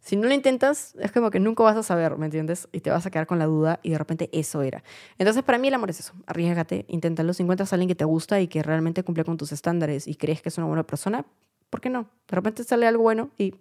si 0.00 0.16
no 0.16 0.26
lo 0.26 0.34
intentas, 0.34 0.94
es 1.00 1.12
como 1.12 1.30
que 1.30 1.40
nunca 1.40 1.62
vas 1.62 1.76
a 1.76 1.82
saber, 1.82 2.16
¿me 2.16 2.26
entiendes? 2.26 2.68
Y 2.72 2.80
te 2.80 2.90
vas 2.90 3.04
a 3.06 3.10
quedar 3.10 3.26
con 3.26 3.38
la 3.38 3.46
duda 3.46 3.80
y 3.82 3.90
de 3.90 3.98
repente 3.98 4.30
eso 4.32 4.62
era. 4.62 4.82
Entonces, 5.18 5.42
para 5.42 5.58
mí 5.58 5.68
el 5.68 5.74
amor 5.74 5.90
es 5.90 6.00
eso. 6.00 6.14
Arriesgate, 6.26 6.86
inténtalo. 6.88 7.34
Si 7.34 7.42
encuentras 7.42 7.72
a 7.72 7.76
alguien 7.76 7.88
que 7.88 7.94
te 7.94 8.04
gusta 8.04 8.40
y 8.40 8.48
que 8.48 8.62
realmente 8.62 9.02
cumple 9.02 9.24
con 9.24 9.36
tus 9.36 9.52
estándares 9.52 10.06
y 10.06 10.14
crees 10.14 10.40
que 10.40 10.48
es 10.48 10.58
una 10.58 10.66
buena 10.66 10.84
persona, 10.84 11.26
¿por 11.70 11.80
qué 11.80 11.90
no? 11.90 12.08
De 12.28 12.34
repente 12.36 12.64
sale 12.64 12.86
algo 12.86 13.02
bueno 13.02 13.30
y 13.36 13.52
mm, 13.52 13.56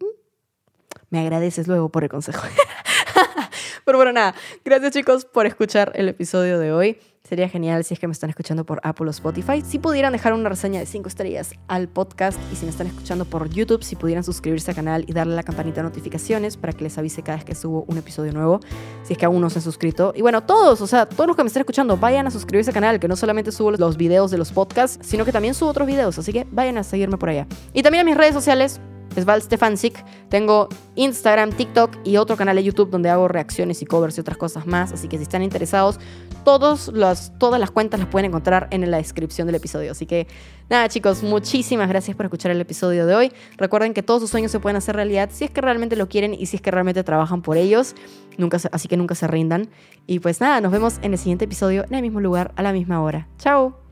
me 1.10 1.20
agradeces 1.20 1.68
luego 1.68 1.90
por 1.90 2.04
el 2.04 2.10
consejo. 2.10 2.46
Pero 3.86 3.98
bueno, 3.98 4.12
nada. 4.12 4.36
Gracias 4.64 4.94
chicos 4.94 5.26
por 5.26 5.46
escuchar 5.46 5.92
el 5.96 6.10
episodio 6.10 6.60
de 6.60 6.72
hoy. 6.72 6.98
Sería 7.28 7.50
genial 7.50 7.84
si 7.84 7.94
es 7.94 8.00
que 8.00 8.08
me 8.08 8.14
están 8.14 8.30
escuchando 8.30 8.66
por 8.66 8.80
Apple 8.84 9.08
o 9.08 9.10
Spotify. 9.10 9.62
Si 9.62 9.80
pudieran 9.80 10.14
dejar 10.14 10.32
una 10.32 10.48
reseña 10.48 10.80
de 10.80 10.86
5 10.86 11.10
estrellas 11.10 11.52
al 11.68 11.90
podcast 11.90 12.40
y 12.54 12.56
si 12.56 12.64
me 12.64 12.72
están 12.72 12.88
escuchando 12.88 13.26
por 13.26 13.50
YouTube, 13.50 13.84
si 13.84 13.98
pudieran 13.98 14.24
suscribirse 14.24 14.72
al 14.72 14.76
canal 14.76 15.04
y 15.08 15.12
darle 15.12 15.36
la 15.36 15.44
campanita 15.44 15.82
de 15.82 15.90
notificaciones 15.90 16.56
para 16.56 16.72
que 16.72 16.86
les 16.86 16.98
avise 16.98 17.24
cada 17.24 17.38
vez 17.38 17.44
que 17.44 17.54
subo 17.54 17.84
un 17.90 17.98
episodio 17.98 18.32
nuevo. 18.32 18.62
Si 19.04 19.12
es 19.12 19.20
que 19.20 19.26
aún 19.26 19.42
no 19.42 19.50
se 19.50 19.60
han 19.60 19.64
suscrito. 19.64 20.14
Y 20.16 20.22
bueno, 20.22 20.44
todos, 20.44 20.80
o 20.80 20.88
sea, 20.88 21.06
todos 21.06 21.28
los 21.28 21.36
que 21.36 21.44
me 21.44 21.48
están 21.48 21.60
escuchando, 21.60 21.98
vayan 21.98 22.28
a 22.28 22.32
suscribirse 22.32 22.70
al 22.70 22.76
canal, 22.76 22.98
que 22.98 23.10
no 23.10 23.18
solamente 23.18 23.52
subo 23.52 23.72
los 23.72 23.98
videos 23.98 24.32
de 24.32 24.38
los 24.38 24.54
podcasts, 24.54 24.98
sino 25.06 25.26
que 25.26 25.34
también 25.34 25.54
subo 25.54 25.72
otros 25.72 25.86
videos. 25.86 26.18
Así 26.18 26.32
que 26.32 26.48
vayan 26.50 26.78
a 26.78 26.84
seguirme 26.84 27.18
por 27.18 27.28
allá. 27.28 27.46
Y 27.74 27.84
también 27.84 28.04
a 28.04 28.10
mis 28.10 28.16
redes 28.16 28.36
sociales, 28.36 28.80
es 29.20 29.26
Val 29.26 29.42
Stefansik. 29.42 30.04
Tengo 30.30 30.70
Instagram, 30.96 31.52
TikTok 31.52 31.98
y 32.04 32.18
otro 32.18 32.38
canal 32.38 32.56
de 32.56 32.64
YouTube 32.64 32.90
donde 32.90 33.10
hago 33.10 33.28
reacciones 33.28 33.82
y 33.82 33.86
covers 33.86 34.18
y 34.18 34.22
otras 34.22 34.38
cosas 34.38 34.68
más. 34.68 34.92
Así 34.92 35.08
que 35.08 35.18
si 35.18 35.24
están 35.24 35.44
interesados, 35.44 36.00
todas 36.44 36.88
las 36.90 37.72
cuentas 37.72 38.00
las 38.00 38.10
pueden 38.10 38.26
encontrar 38.26 38.68
en 38.72 38.90
la 38.90 38.98
descripción 38.98 39.48
del 39.48 39.56
episodio. 39.56 39.92
Así 39.92 40.06
que 40.06 40.28
nada, 40.70 40.88
chicos, 40.90 41.24
muchísimas 41.24 41.90
gracias 41.90 42.16
por 42.16 42.26
escuchar 42.26 42.52
el 42.52 42.62
episodio 42.62 43.06
de 43.06 43.16
hoy. 43.16 43.32
Recuerden 43.58 43.94
que 43.94 44.04
todos 44.04 44.22
sus 44.22 44.30
sueños 44.30 44.52
se 44.52 44.60
pueden 44.60 44.78
hacer 44.78 44.96
realidad 44.96 45.30
si 45.32 45.46
es 45.46 45.52
que 45.52 45.62
realmente 45.62 45.96
lo 45.96 46.08
quieren 46.08 46.34
y 46.34 46.46
si 46.46 46.58
es 46.58 46.62
que 46.62 46.72
realmente 46.72 47.04
trabajan 47.04 47.42
por 47.42 47.58
ellos. 47.58 47.96
Nunca 48.38 48.58
así 48.72 48.88
que 48.88 48.98
nunca 48.98 49.16
se 49.16 49.28
rindan. 49.28 49.70
Y 50.06 50.20
pues 50.20 50.40
nada, 50.42 50.62
nos 50.62 50.72
vemos 50.72 51.00
en 51.02 51.14
el 51.14 51.20
siguiente 51.20 51.46
episodio 51.46 51.86
en 51.86 51.96
el 51.96 52.02
mismo 52.02 52.20
lugar, 52.20 52.54
a 52.56 52.62
la 52.62 52.72
misma 52.72 53.02
hora. 53.02 53.28
Chao. 53.38 53.87